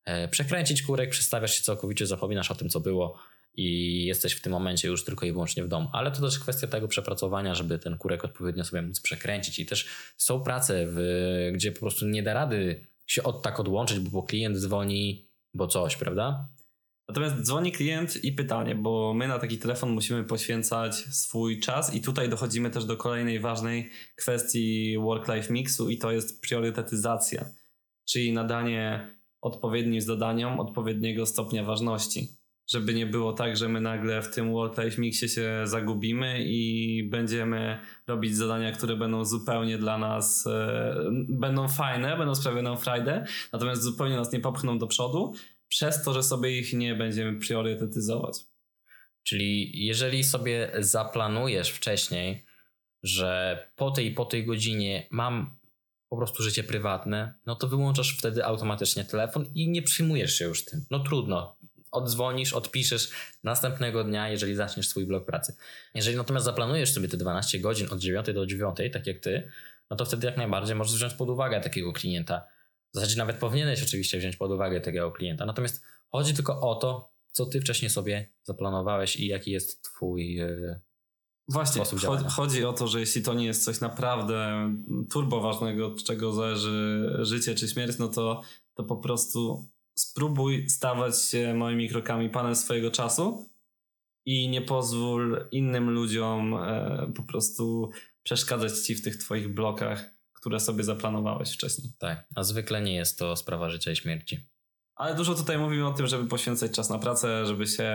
e, 0.04 0.28
przekręcić 0.28 0.83
kurek, 0.83 1.11
przestawiasz 1.11 1.54
się 1.54 1.62
całkowicie, 1.62 2.06
zapominasz 2.06 2.50
o 2.50 2.54
tym, 2.54 2.68
co 2.68 2.80
było 2.80 3.18
i 3.54 4.04
jesteś 4.04 4.32
w 4.32 4.40
tym 4.40 4.52
momencie 4.52 4.88
już 4.88 5.04
tylko 5.04 5.26
i 5.26 5.32
wyłącznie 5.32 5.64
w 5.64 5.68
domu. 5.68 5.88
Ale 5.92 6.10
to 6.10 6.20
też 6.20 6.38
kwestia 6.38 6.66
tego 6.66 6.88
przepracowania, 6.88 7.54
żeby 7.54 7.78
ten 7.78 7.98
kurek 7.98 8.24
odpowiednio 8.24 8.64
sobie 8.64 8.82
móc 8.82 9.00
przekręcić. 9.00 9.58
I 9.58 9.66
też 9.66 9.88
są 10.16 10.40
prace, 10.40 10.86
w, 10.88 11.00
gdzie 11.54 11.72
po 11.72 11.80
prostu 11.80 12.06
nie 12.06 12.22
da 12.22 12.34
rady 12.34 12.86
się 13.06 13.22
od 13.22 13.42
tak 13.42 13.60
odłączyć, 13.60 14.00
bo 14.00 14.22
klient 14.22 14.56
dzwoni, 14.56 15.28
bo 15.54 15.66
coś, 15.66 15.96
prawda? 15.96 16.48
Natomiast 17.08 17.40
dzwoni 17.40 17.72
klient 17.72 18.24
i 18.24 18.32
pytanie, 18.32 18.74
bo 18.74 19.14
my 19.14 19.28
na 19.28 19.38
taki 19.38 19.58
telefon 19.58 19.90
musimy 19.90 20.24
poświęcać 20.24 20.94
swój 20.94 21.60
czas 21.60 21.94
i 21.94 22.00
tutaj 22.00 22.28
dochodzimy 22.28 22.70
też 22.70 22.84
do 22.84 22.96
kolejnej 22.96 23.40
ważnej 23.40 23.90
kwestii 24.16 24.98
work-life 24.98 25.52
mixu 25.52 25.90
i 25.90 25.98
to 25.98 26.12
jest 26.12 26.40
priorytetyzacja, 26.40 27.44
czyli 28.04 28.32
nadanie 28.32 29.08
odpowiednim 29.40 30.00
zadaniom 30.00 30.60
odpowiedniego 30.60 31.26
stopnia 31.26 31.64
ważności 31.64 32.39
żeby 32.72 32.94
nie 32.94 33.06
było 33.06 33.33
tak, 33.33 33.56
że 33.56 33.68
my 33.68 33.80
nagle 33.80 34.22
w 34.22 34.35
tym 34.35 34.52
World 34.52 34.78
Life 34.78 35.00
Mixie 35.00 35.28
się 35.28 35.62
zagubimy 35.64 36.44
i 36.44 37.02
będziemy 37.11 37.78
robić 38.06 38.37
zadania, 38.37 38.72
które 38.72 38.96
będą 38.96 39.24
zupełnie 39.24 39.78
dla 39.78 39.98
nas, 39.98 40.46
e, 40.46 40.94
będą 41.28 41.68
fajne, 41.68 42.16
będą 42.16 42.35
sprawiać 42.35 42.64
nam 42.64 42.78
frajdę, 42.78 43.24
natomiast 43.52 43.83
zupełnie 43.83 44.16
nas 44.16 44.33
nie 44.33 44.40
popchną 44.40 44.78
do 44.78 44.87
przodu, 44.87 45.33
przez 45.68 46.02
to, 46.02 46.12
że 46.12 46.22
sobie 46.22 46.59
ich 46.59 46.72
nie 46.72 46.94
będziemy 46.94 47.38
priorytetyzować. 47.38 48.38
Czyli 49.22 49.87
jeżeli 49.87 50.24
sobie 50.24 50.70
zaplanujesz 50.78 51.70
wcześniej, 51.70 52.44
że 53.02 53.59
po 53.76 53.90
tej 53.90 54.14
po 54.14 54.24
tej 54.24 54.46
godzinie 54.46 55.06
mam 55.11 55.56
po 56.09 56.16
prostu 56.16 56.42
życie 56.42 56.64
prywatne, 56.64 57.35
no 57.46 57.56
to 57.56 57.68
wyłączasz 57.68 58.16
wtedy 58.18 58.44
automatycznie 58.44 59.04
telefon 59.04 59.46
i 59.54 59.68
nie 59.68 59.83
przyjmujesz 59.83 60.35
się 60.35 60.44
już 60.44 60.64
tym. 60.64 60.85
No 60.90 61.00
trudno, 61.00 61.56
oddzwonisz, 61.90 62.53
odpiszesz 62.53 63.11
następnego 63.44 64.05
dnia, 64.05 64.29
jeżeli 64.29 64.55
zaczniesz 64.55 64.88
swój 64.88 65.07
blok 65.07 65.26
pracy. 65.26 65.57
Jeżeli 65.94 66.16
natomiast 66.16 66.44
zaplanujesz 66.44 66.92
sobie 66.92 67.09
te 67.09 67.16
12 67.16 67.61
godzin 67.61 67.88
od 67.90 67.98
9 67.98 68.26
do 68.35 68.46
9, 68.46 68.76
tak 68.92 69.07
jak 69.07 69.18
ty, 69.18 69.50
no 69.90 69.96
to 69.96 70.05
wtedy 70.05 70.26
jak 70.26 70.37
najbardziej 70.37 70.76
możesz 70.76 70.94
wziąć 70.94 71.14
pod 71.14 71.29
uwagę 71.29 71.61
takiego 71.61 71.92
klienta. 71.92 72.46
W 72.92 72.94
zasadzie 72.94 73.18
nawet 73.18 73.37
powinieneś 73.37 73.83
oczywiście 73.83 74.18
wziąć 74.18 74.37
pod 74.37 74.50
uwagę 74.50 74.81
takiego 74.81 75.11
klienta. 75.11 75.46
Natomiast 75.46 75.83
chodzi 76.09 76.35
tylko 76.35 76.61
o 76.61 76.74
to, 76.74 77.11
co 77.33 77.46
ty 77.46 77.61
wcześniej 77.61 77.90
sobie 77.90 78.29
zaplanowałeś 78.42 79.16
i 79.16 79.26
jaki 79.26 79.50
jest 79.50 79.83
twój 79.83 80.35
yy, 80.35 80.81
Właśnie, 81.48 81.85
chodzi, 81.85 82.24
chodzi 82.24 82.64
o 82.64 82.72
to, 82.72 82.88
że 82.88 83.00
jeśli 83.00 83.22
to 83.22 83.35
nie 83.35 83.46
jest 83.46 83.64
coś 83.64 83.81
naprawdę 83.81 84.70
turbo 85.11 85.40
ważnego, 85.40 85.87
od 85.87 86.05
czego 86.05 86.33
zależy 86.33 87.09
życie 87.22 87.55
czy 87.55 87.68
śmierć, 87.68 87.98
no 87.98 88.09
to, 88.09 88.42
to 88.74 88.85
po 88.85 88.96
prostu 88.96 89.68
spróbuj 90.00 90.68
stawać 90.68 91.22
się 91.22 91.54
moimi 91.54 91.88
krokami 91.88 92.30
panem 92.30 92.56
swojego 92.56 92.90
czasu 92.90 93.50
i 94.26 94.48
nie 94.48 94.62
pozwól 94.62 95.48
innym 95.52 95.90
ludziom 95.90 96.54
e, 96.54 97.12
po 97.16 97.22
prostu 97.22 97.90
przeszkadzać 98.22 98.72
ci 98.72 98.94
w 98.94 99.02
tych 99.02 99.16
twoich 99.16 99.54
blokach, 99.54 100.10
które 100.32 100.60
sobie 100.60 100.84
zaplanowałeś 100.84 101.52
wcześniej. 101.52 101.92
Tak, 101.98 102.26
a 102.34 102.42
zwykle 102.42 102.82
nie 102.82 102.94
jest 102.94 103.18
to 103.18 103.36
sprawa 103.36 103.70
życia 103.70 103.92
i 103.92 103.96
śmierci. 103.96 104.50
Ale 105.00 105.14
dużo 105.14 105.34
tutaj 105.34 105.58
mówimy 105.58 105.86
o 105.86 105.92
tym, 105.92 106.06
żeby 106.06 106.28
poświęcać 106.28 106.72
czas 106.72 106.90
na 106.90 106.98
pracę, 106.98 107.46
żeby 107.46 107.66
się, 107.66 107.92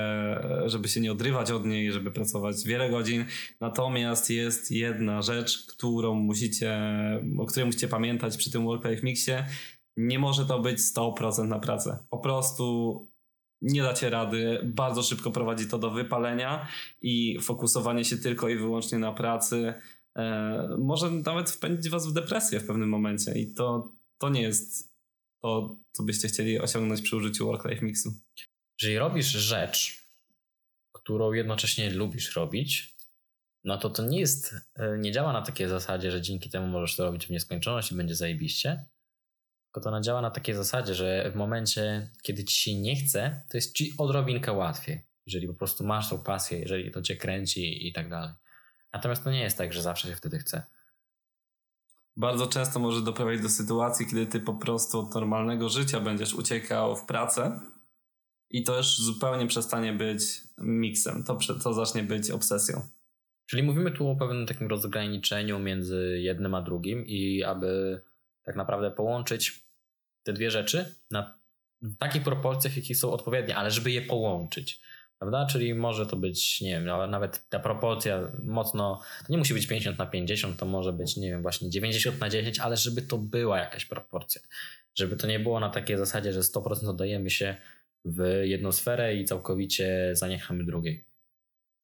żeby 0.65 0.87
się 0.87 1.01
nie 1.01 1.11
odrywać 1.11 1.51
od 1.51 1.65
niej, 1.65 1.91
żeby 1.91 2.11
pracować 2.11 2.55
wiele 2.65 2.89
godzin. 2.89 3.25
Natomiast 3.61 4.29
jest 4.29 4.71
jedna 4.71 5.21
rzecz, 5.21 5.65
którą 5.67 6.13
musicie, 6.13 6.79
o 7.39 7.45
której 7.45 7.65
musicie 7.65 7.87
pamiętać 7.87 8.37
przy 8.37 8.51
tym 8.51 8.65
Work-Life 8.65 9.01
Mixie. 9.03 9.45
Nie 9.97 10.19
może 10.19 10.45
to 10.45 10.60
być 10.60 10.79
100% 10.79 11.47
na 11.47 11.60
pracę. 11.60 12.05
Po 12.10 12.17
prostu 12.17 13.08
nie 13.62 13.84
dacie 13.84 14.10
rady, 14.10 14.62
bardzo 14.63 15.03
szybko 15.03 15.31
prowadzi 15.31 15.67
to 15.67 15.79
do 15.79 15.91
wypalenia 15.91 16.67
i 17.01 17.39
fokusowanie 17.41 18.05
się 18.05 18.17
tylko 18.17 18.49
i 18.49 18.58
wyłącznie 18.58 18.97
na 18.99 19.13
pracy 19.13 19.73
e, 20.15 20.67
może 20.79 21.12
nawet 21.12 21.51
wpędzić 21.51 21.91
was 21.91 22.08
w 22.08 22.13
depresję 22.13 22.60
w 22.60 22.67
pewnym 22.67 22.89
momencie 22.89 23.39
i 23.39 23.53
to, 23.53 23.91
to 24.17 24.29
nie 24.29 24.41
jest 24.41 24.95
to, 25.43 25.77
co 25.91 26.03
byście 26.03 26.27
chcieli 26.27 26.60
osiągnąć 26.60 27.01
przy 27.01 27.15
użyciu 27.15 27.45
work-life 27.45 27.86
mixu. 27.86 28.13
Jeżeli 28.81 28.97
robisz 28.97 29.27
rzecz, 29.27 30.10
którą 30.91 31.34
jednocześnie 31.34 31.89
lubisz 31.89 32.36
robić, 32.36 32.95
no 33.63 33.77
to 33.77 33.89
to 33.89 34.03
nie 34.03 34.19
jest, 34.19 34.55
e, 34.75 34.97
nie 34.97 35.12
działa 35.12 35.34
na 35.34 35.41
takiej 35.41 35.67
zasadzie, 35.67 36.12
że 36.12 36.21
dzięki 36.21 36.49
temu 36.49 36.67
możesz 36.67 36.95
to 36.95 37.03
robić 37.05 37.27
w 37.27 37.29
nieskończoność 37.29 37.91
i 37.91 37.95
będzie 37.95 38.15
zajebiście, 38.15 38.86
tylko 39.75 39.91
to 39.91 40.01
działa 40.01 40.21
na 40.21 40.31
takiej 40.31 40.55
zasadzie, 40.55 40.95
że 40.95 41.31
w 41.31 41.35
momencie, 41.35 42.09
kiedy 42.21 42.43
ci 42.43 42.55
się 42.55 42.79
nie 42.79 42.95
chce, 42.95 43.41
to 43.49 43.57
jest 43.57 43.75
ci 43.75 43.93
odrobinkę 43.97 44.51
łatwiej. 44.53 45.01
Jeżeli 45.25 45.47
po 45.47 45.53
prostu 45.53 45.85
masz 45.85 46.09
tą 46.09 46.23
pasję, 46.23 46.59
jeżeli 46.59 46.91
to 46.91 47.01
cię 47.01 47.15
kręci 47.15 47.88
i 47.88 47.93
tak 47.93 48.09
dalej. 48.09 48.33
Natomiast 48.93 49.23
to 49.23 49.31
nie 49.31 49.41
jest 49.41 49.57
tak, 49.57 49.73
że 49.73 49.81
zawsze 49.81 50.07
się 50.07 50.15
wtedy 50.15 50.39
chce. 50.39 50.63
Bardzo 52.17 52.47
często 52.47 52.79
może 52.79 53.01
doprowadzić 53.01 53.41
do 53.41 53.49
sytuacji, 53.49 54.05
kiedy 54.05 54.25
ty 54.25 54.39
po 54.39 54.53
prostu 54.53 54.99
od 54.99 55.13
normalnego 55.13 55.69
życia 55.69 55.99
będziesz 55.99 56.33
uciekał 56.33 56.95
w 56.95 57.05
pracę 57.05 57.59
i 58.49 58.63
to 58.63 58.77
już 58.77 58.97
zupełnie 58.97 59.47
przestanie 59.47 59.93
być 59.93 60.23
miksem. 60.57 61.23
To, 61.23 61.38
to 61.63 61.73
zacznie 61.73 62.03
być 62.03 62.31
obsesją. 62.31 62.81
Czyli 63.45 63.63
mówimy 63.63 63.91
tu 63.91 64.09
o 64.09 64.15
pewnym 64.15 64.45
takim 64.45 64.67
rozgraniczeniu 64.67 65.59
między 65.59 66.19
jednym 66.21 66.55
a 66.55 66.61
drugim 66.61 67.05
i 67.05 67.43
aby 67.43 68.01
tak 68.43 68.55
naprawdę 68.55 68.91
połączyć 68.91 69.64
te 70.25 70.33
dwie 70.33 70.51
rzeczy 70.51 70.95
na 71.11 71.39
takich 71.99 72.23
proporcjach, 72.23 72.77
jakie 72.77 72.95
są 72.95 73.11
odpowiednie, 73.11 73.55
ale 73.55 73.71
żeby 73.71 73.91
je 73.91 74.01
połączyć. 74.01 74.81
Prawda? 75.19 75.45
Czyli 75.45 75.73
może 75.73 76.05
to 76.05 76.15
być, 76.15 76.61
nie 76.61 76.71
wiem, 76.71 76.85
nawet 76.85 77.49
ta 77.49 77.59
proporcja 77.59 78.31
mocno, 78.43 79.01
to 79.27 79.33
nie 79.33 79.38
musi 79.38 79.53
być 79.53 79.67
50 79.67 79.97
na 79.97 80.05
50, 80.05 80.57
to 80.57 80.65
może 80.65 80.93
być, 80.93 81.17
nie 81.17 81.29
wiem, 81.29 81.41
właśnie 81.41 81.69
90 81.69 82.19
na 82.19 82.29
10, 82.29 82.59
ale 82.59 82.77
żeby 82.77 83.01
to 83.01 83.17
była 83.17 83.59
jakaś 83.59 83.85
proporcja. 83.85 84.41
Żeby 84.95 85.15
to 85.15 85.27
nie 85.27 85.39
było 85.39 85.59
na 85.59 85.69
takiej 85.69 85.97
zasadzie, 85.97 86.33
że 86.33 86.41
100% 86.41 86.89
oddajemy 86.89 87.29
się 87.29 87.55
w 88.05 88.41
jedną 88.43 88.71
sferę 88.71 89.15
i 89.15 89.25
całkowicie 89.25 90.09
zaniechamy 90.13 90.63
drugiej. 90.63 91.05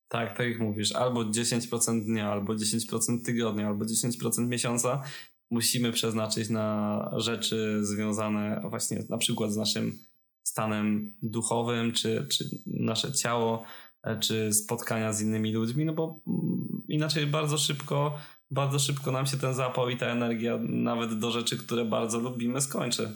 Tak, 0.08 0.38
tak 0.38 0.48
jak 0.48 0.60
mówisz, 0.60 0.92
albo 0.92 1.22
10% 1.22 2.06
dnia, 2.06 2.32
albo 2.32 2.54
10% 2.54 3.26
tygodnia, 3.26 3.68
albo 3.68 3.86
10% 3.86 4.48
miesiąca 4.48 5.04
musimy 5.52 5.92
przeznaczyć 5.92 6.50
na 6.50 7.10
rzeczy 7.18 7.86
związane 7.86 8.62
właśnie 8.70 9.04
na 9.10 9.18
przykład 9.18 9.52
z 9.52 9.58
naszym 9.58 10.00
stanem 10.44 11.14
duchowym, 11.22 11.92
czy, 11.92 12.28
czy 12.32 12.46
nasze 12.66 13.14
ciało, 13.14 13.64
e, 14.04 14.20
czy 14.20 14.54
spotkania 14.54 15.14
z 15.14 15.22
innymi 15.22 15.54
ludźmi, 15.54 15.86
no 15.86 15.94
bo 15.94 16.20
mm, 16.28 16.84
inaczej 16.88 17.28
bardzo 17.28 17.58
szybko, 17.58 18.20
bardzo 18.52 18.80
szybko 18.80 19.12
nam 19.12 19.26
się 19.26 19.38
ten 19.38 19.54
zapał 19.54 19.90
i 19.90 19.98
ta 19.98 20.06
energia 20.06 20.60
nawet 20.62 21.20
do 21.20 21.32
rzeczy, 21.32 21.58
które 21.58 21.86
bardzo 21.86 22.20
lubimy, 22.20 22.62
skończy. 22.62 23.12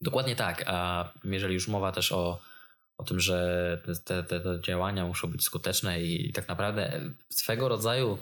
Dokładnie 0.00 0.36
tak, 0.36 0.64
a 0.66 1.08
jeżeli 1.24 1.54
już 1.54 1.68
mowa 1.68 1.92
też 1.92 2.12
o, 2.12 2.40
o 2.98 3.04
tym, 3.04 3.20
że 3.20 3.80
te, 4.04 4.22
te, 4.22 4.40
te 4.40 4.60
działania 4.60 5.06
muszą 5.06 5.28
być 5.28 5.44
skuteczne 5.44 6.02
i 6.02 6.32
tak 6.32 6.48
naprawdę 6.48 7.00
swego 7.30 7.68
rodzaju 7.68 8.18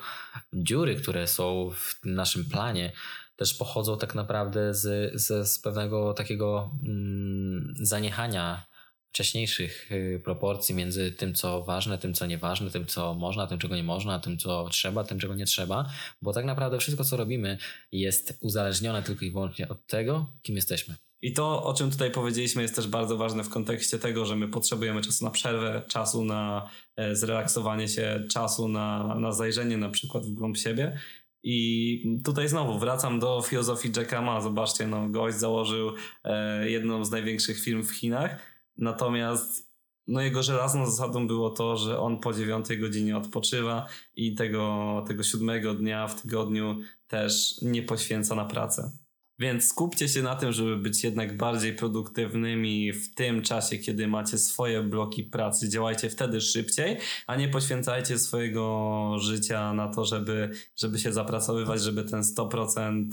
dziury, 0.52 0.96
które 0.96 1.26
są 1.26 1.70
w 1.74 2.04
naszym 2.04 2.44
planie, 2.44 2.92
też 3.36 3.54
pochodzą 3.54 3.98
tak 3.98 4.14
naprawdę 4.14 4.74
z, 4.74 5.12
z, 5.20 5.48
z 5.48 5.58
pewnego 5.58 6.14
takiego 6.14 6.70
mm, 6.84 7.74
zaniechania 7.80 8.66
wcześniejszych 9.12 9.92
y, 9.92 10.20
proporcji 10.24 10.74
między 10.74 11.12
tym, 11.12 11.34
co 11.34 11.62
ważne, 11.62 11.98
tym, 11.98 12.14
co 12.14 12.26
nieważne, 12.26 12.70
tym, 12.70 12.86
co 12.86 13.14
można, 13.14 13.46
tym, 13.46 13.58
czego 13.58 13.76
nie 13.76 13.82
można, 13.82 14.20
tym, 14.20 14.38
co 14.38 14.68
trzeba, 14.68 15.04
tym, 15.04 15.18
czego 15.18 15.34
nie 15.34 15.46
trzeba, 15.46 15.90
bo 16.22 16.32
tak 16.32 16.44
naprawdę 16.44 16.78
wszystko, 16.78 17.04
co 17.04 17.16
robimy, 17.16 17.58
jest 17.92 18.38
uzależnione 18.40 19.02
tylko 19.02 19.24
i 19.24 19.30
wyłącznie 19.30 19.68
od 19.68 19.86
tego, 19.86 20.26
kim 20.42 20.56
jesteśmy. 20.56 20.94
I 21.22 21.32
to, 21.32 21.64
o 21.64 21.74
czym 21.74 21.90
tutaj 21.90 22.10
powiedzieliśmy, 22.10 22.62
jest 22.62 22.76
też 22.76 22.86
bardzo 22.86 23.16
ważne 23.16 23.44
w 23.44 23.48
kontekście 23.48 23.98
tego, 23.98 24.26
że 24.26 24.36
my 24.36 24.48
potrzebujemy 24.48 25.02
czasu 25.02 25.24
na 25.24 25.30
przerwę, 25.30 25.82
czasu 25.88 26.24
na 26.24 26.70
e, 26.96 27.16
zrelaksowanie 27.16 27.88
się, 27.88 28.26
czasu 28.30 28.68
na, 28.68 29.14
na 29.14 29.32
zajrzenie 29.32 29.76
na 29.76 29.88
przykład 29.88 30.26
w 30.26 30.34
głąb 30.34 30.56
siebie. 30.56 30.98
I 31.42 32.20
tutaj 32.24 32.48
znowu 32.48 32.78
wracam 32.78 33.18
do 33.18 33.42
filozofii 33.42 33.92
Jacka 33.96 34.22
Ma. 34.22 34.40
Zobaczcie, 34.40 34.86
no, 34.86 35.08
gość 35.08 35.36
założył 35.36 35.90
e, 36.24 36.70
jedną 36.70 37.04
z 37.04 37.10
największych 37.10 37.60
firm 37.60 37.82
w 37.82 37.90
Chinach, 37.90 38.38
natomiast 38.78 39.72
no, 40.06 40.20
jego 40.20 40.42
żelazną 40.42 40.86
zasadą 40.86 41.26
było 41.26 41.50
to, 41.50 41.76
że 41.76 42.00
on 42.00 42.18
po 42.20 42.32
dziewiątej 42.32 42.78
godzinie 42.78 43.16
odpoczywa 43.16 43.86
i 44.16 44.34
tego, 44.34 45.04
tego 45.08 45.22
siódmego 45.22 45.74
dnia 45.74 46.08
w 46.08 46.22
tygodniu 46.22 46.80
też 47.06 47.58
nie 47.62 47.82
poświęca 47.82 48.34
na 48.34 48.44
pracę. 48.44 49.01
Więc 49.42 49.68
skupcie 49.68 50.08
się 50.08 50.22
na 50.22 50.36
tym, 50.36 50.52
żeby 50.52 50.76
być 50.76 51.04
jednak 51.04 51.36
bardziej 51.36 51.74
produktywnymi 51.74 52.92
w 52.92 53.14
tym 53.14 53.42
czasie, 53.42 53.78
kiedy 53.78 54.08
macie 54.08 54.38
swoje 54.38 54.82
bloki 54.82 55.24
pracy. 55.24 55.68
Działajcie 55.68 56.10
wtedy 56.10 56.40
szybciej, 56.40 56.98
a 57.26 57.36
nie 57.36 57.48
poświęcajcie 57.48 58.18
swojego 58.18 59.16
życia 59.18 59.72
na 59.72 59.88
to, 59.88 60.04
żeby, 60.04 60.50
żeby 60.76 60.98
się 60.98 61.12
zapracowywać, 61.12 61.82
żeby 61.82 62.04
ten 62.04 62.20
100%, 62.20 63.04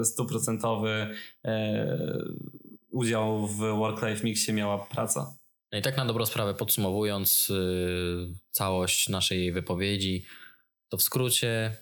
e, 0.00 0.04
stuprocentowy 0.04 1.08
e, 1.44 1.98
udział 2.90 3.46
w 3.46 3.58
work-life 3.58 4.24
mixie 4.24 4.54
miała 4.54 4.78
praca. 4.78 5.36
No 5.72 5.78
i 5.78 5.82
tak 5.82 5.96
na 5.96 6.06
dobrą 6.06 6.26
sprawę 6.26 6.54
podsumowując 6.54 7.48
yy, 7.48 8.34
całość 8.50 9.08
naszej 9.08 9.52
wypowiedzi, 9.52 10.24
to 10.88 10.96
w 10.96 11.02
skrócie 11.02 11.76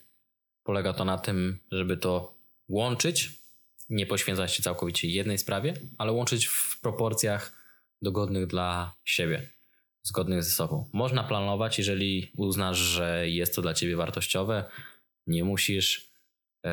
polega 0.63 0.93
to 0.93 1.05
na 1.05 1.19
tym, 1.19 1.59
żeby 1.71 1.97
to 1.97 2.35
łączyć 2.69 3.42
nie 3.91 4.07
poświęcać 4.07 4.55
się 4.55 4.63
całkowicie 4.63 5.09
jednej 5.09 5.39
sprawie, 5.39 5.75
ale 5.99 6.13
łączyć 6.13 6.47
w 6.47 6.81
proporcjach 6.81 7.63
dogodnych 8.03 8.47
dla 8.47 8.97
siebie, 9.05 9.49
zgodnych 10.03 10.45
ze 10.45 10.51
sobą. 10.51 10.91
Można 10.93 11.25
planować, 11.25 11.79
jeżeli 11.79 12.33
uznasz, 12.37 12.79
że 12.79 13.31
jest 13.31 13.55
to 13.55 13.63
dla 13.63 13.75
ciebie 13.75 13.97
wartościowe, 13.97 14.65
nie 15.27 15.45
musisz, 15.45 16.13
yy, 16.65 16.71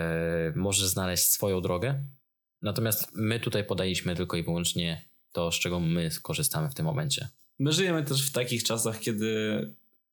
możesz 0.56 0.88
znaleźć 0.88 1.24
swoją 1.26 1.62
drogę. 1.62 2.04
Natomiast 2.62 3.12
my 3.16 3.40
tutaj 3.40 3.64
podaliśmy 3.64 4.16
tylko 4.16 4.38
i 4.38 4.44
wyłącznie 4.44 5.10
to, 5.32 5.52
z 5.52 5.56
czego 5.56 5.80
my 5.80 6.12
skorzystamy 6.12 6.70
w 6.70 6.74
tym 6.74 6.86
momencie. 6.86 7.28
My 7.60 7.72
żyjemy 7.72 8.04
też 8.04 8.30
w 8.30 8.32
takich 8.32 8.64
czasach, 8.64 9.00
kiedy 9.00 9.30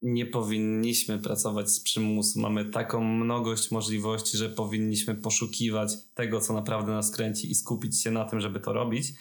nie 0.07 0.27
powinniśmy 0.27 1.19
pracować 1.19 1.71
z 1.71 1.81
przymusu. 1.81 2.41
Mamy 2.41 2.65
taką 2.65 3.05
mnogość 3.05 3.71
możliwości, 3.71 4.37
że 4.37 4.49
powinniśmy 4.51 5.15
poszukiwać 5.15 5.93
tego, 6.15 6.41
co 6.41 6.55
naprawdę 6.55 6.93
nas 6.93 7.11
kręci 7.11 7.51
i 7.51 7.55
skupić 7.55 8.03
się 8.03 8.11
na 8.11 8.25
tym, 8.25 8.41
żeby 8.41 8.61
to 8.61 8.73
robić. 8.73 9.13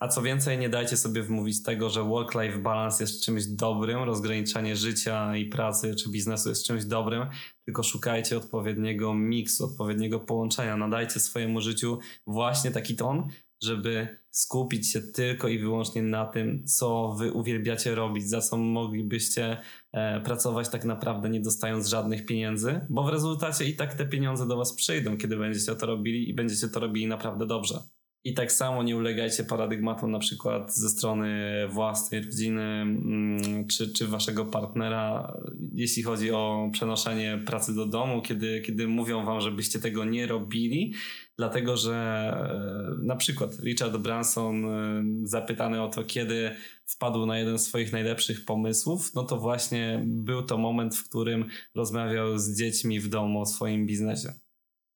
A 0.00 0.08
co 0.08 0.22
więcej, 0.22 0.58
nie 0.58 0.68
dajcie 0.68 0.96
sobie 0.96 1.22
wmówić 1.22 1.62
tego, 1.62 1.90
że 1.90 2.02
work-life 2.02 2.58
balance 2.58 3.04
jest 3.04 3.24
czymś 3.24 3.46
dobrym, 3.46 4.02
rozgraniczanie 4.02 4.76
życia 4.76 5.36
i 5.36 5.46
pracy 5.46 5.94
czy 5.94 6.10
biznesu 6.10 6.48
jest 6.48 6.66
czymś 6.66 6.84
dobrym, 6.84 7.26
tylko 7.64 7.82
szukajcie 7.82 8.36
odpowiedniego 8.36 9.14
miksu, 9.14 9.64
odpowiedniego 9.64 10.20
połączenia. 10.20 10.76
Nadajcie 10.76 11.20
swojemu 11.20 11.60
życiu 11.60 11.98
właśnie 12.26 12.70
taki 12.70 12.96
ton, 12.96 13.28
żeby 13.62 14.18
skupić 14.30 14.90
się 14.92 15.00
tylko 15.02 15.48
i 15.48 15.58
wyłącznie 15.58 16.02
na 16.02 16.26
tym, 16.26 16.66
co 16.66 17.16
wy 17.18 17.32
uwielbiacie 17.32 17.94
robić, 17.94 18.28
za 18.28 18.40
co 18.40 18.56
moglibyście 18.56 19.60
e, 19.92 20.20
pracować 20.20 20.68
tak 20.68 20.84
naprawdę 20.84 21.30
nie 21.30 21.40
dostając 21.40 21.88
żadnych 21.88 22.26
pieniędzy, 22.26 22.80
bo 22.90 23.02
w 23.02 23.08
rezultacie 23.08 23.64
i 23.64 23.76
tak 23.76 23.94
te 23.94 24.06
pieniądze 24.06 24.46
do 24.46 24.56
was 24.56 24.74
przyjdą, 24.74 25.16
kiedy 25.16 25.36
będziecie 25.36 25.74
to 25.74 25.86
robili 25.86 26.30
i 26.30 26.34
będziecie 26.34 26.68
to 26.68 26.80
robili 26.80 27.06
naprawdę 27.06 27.46
dobrze. 27.46 27.78
I 28.26 28.34
tak 28.34 28.52
samo 28.52 28.82
nie 28.82 28.96
ulegajcie 28.96 29.44
paradygmatom 29.44 30.10
na 30.10 30.18
przykład 30.18 30.76
ze 30.76 30.88
strony 30.88 31.52
własnej 31.68 32.22
rodziny 32.22 32.62
mm, 32.62 33.66
czy, 33.66 33.92
czy 33.92 34.06
waszego 34.06 34.44
partnera, 34.44 35.36
jeśli 35.74 36.02
chodzi 36.02 36.30
o 36.30 36.70
przenoszenie 36.72 37.42
pracy 37.46 37.74
do 37.74 37.86
domu, 37.86 38.22
kiedy, 38.22 38.60
kiedy 38.60 38.88
mówią 38.88 39.24
wam, 39.24 39.40
żebyście 39.40 39.78
tego 39.78 40.04
nie 40.04 40.26
robili, 40.26 40.94
dlatego 41.36 41.76
że 41.76 41.94
e, 41.94 43.04
na 43.06 43.16
przykład 43.16 43.58
Richard 43.58 43.96
Branson 43.96 44.64
e, 44.64 45.04
zapytany 45.22 45.82
o 45.82 45.88
to, 45.88 46.04
kiedy 46.04 46.50
wpadł 46.86 47.26
na 47.26 47.38
jeden 47.38 47.58
z 47.58 47.66
swoich 47.66 47.92
najlepszych 47.92 48.44
pomysłów, 48.44 49.14
no 49.14 49.22
to 49.22 49.36
właśnie 49.36 50.02
był 50.06 50.42
to 50.42 50.58
moment, 50.58 50.96
w 50.96 51.08
którym 51.08 51.48
rozmawiał 51.74 52.38
z 52.38 52.58
dziećmi 52.58 53.00
w 53.00 53.08
domu 53.08 53.40
o 53.40 53.46
swoim 53.46 53.86
biznesie. 53.86 54.32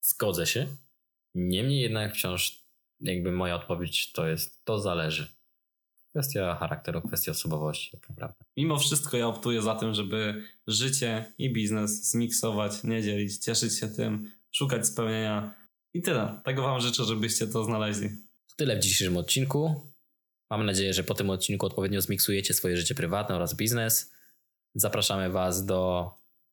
Zgodzę 0.01 0.47
się. 0.47 0.67
Niemniej 1.35 1.81
jednak 1.81 2.15
wciąż 2.15 2.58
jakby 3.01 3.33
moja 3.33 3.57
odpowiedź 3.57 4.13
to 4.13 4.29
jest 4.29 4.65
to 4.65 4.79
zależy. 4.79 5.27
Kwestia 6.11 6.55
charakteru, 6.55 7.03
kwestia 7.03 7.33
osobowości 7.33 7.91
tak 7.91 8.09
naprawdę. 8.09 8.45
Mimo 8.57 8.79
wszystko 8.79 9.17
ja 9.17 9.27
optuję 9.27 9.63
za 9.63 9.75
tym, 9.75 9.95
żeby 9.95 10.43
życie 10.67 11.33
i 11.39 11.53
biznes 11.53 12.11
zmiksować, 12.11 12.85
nie 12.85 13.03
dzielić, 13.03 13.39
cieszyć 13.39 13.79
się 13.79 13.89
tym, 13.89 14.33
szukać 14.53 14.87
spełnienia 14.87 15.55
i 15.95 16.03
tyle. 16.03 16.41
Tego 16.45 16.63
wam 16.63 16.81
życzę, 16.81 17.05
żebyście 17.05 17.47
to 17.47 17.65
znaleźli. 17.65 18.11
Tyle 18.57 18.77
w 18.77 18.81
dzisiejszym 18.81 19.17
odcinku. 19.17 19.93
Mam 20.51 20.67
nadzieję, 20.67 20.95
że 20.95 21.05
po 21.05 21.15
tym 21.15 21.31
odcinku 21.31 21.67
odpowiednio 21.67 22.01
zmiksujecie 22.01 22.55
swoje 22.55 22.77
życie 22.77 22.95
prywatne 22.95 23.35
oraz 23.35 23.55
biznes. 23.55 24.13
Zapraszamy 24.75 25.31
Was 25.31 25.67
do 25.67 26.11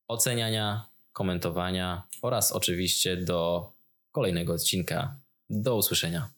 oceniania, 0.08 0.90
komentowania 1.14 2.08
oraz 2.22 2.52
oczywiście 2.52 3.18
do 3.18 3.72
kolejnego 4.12 4.54
odcinka. 4.54 5.20
Do 5.50 5.76
usłyszenia. 5.76 6.35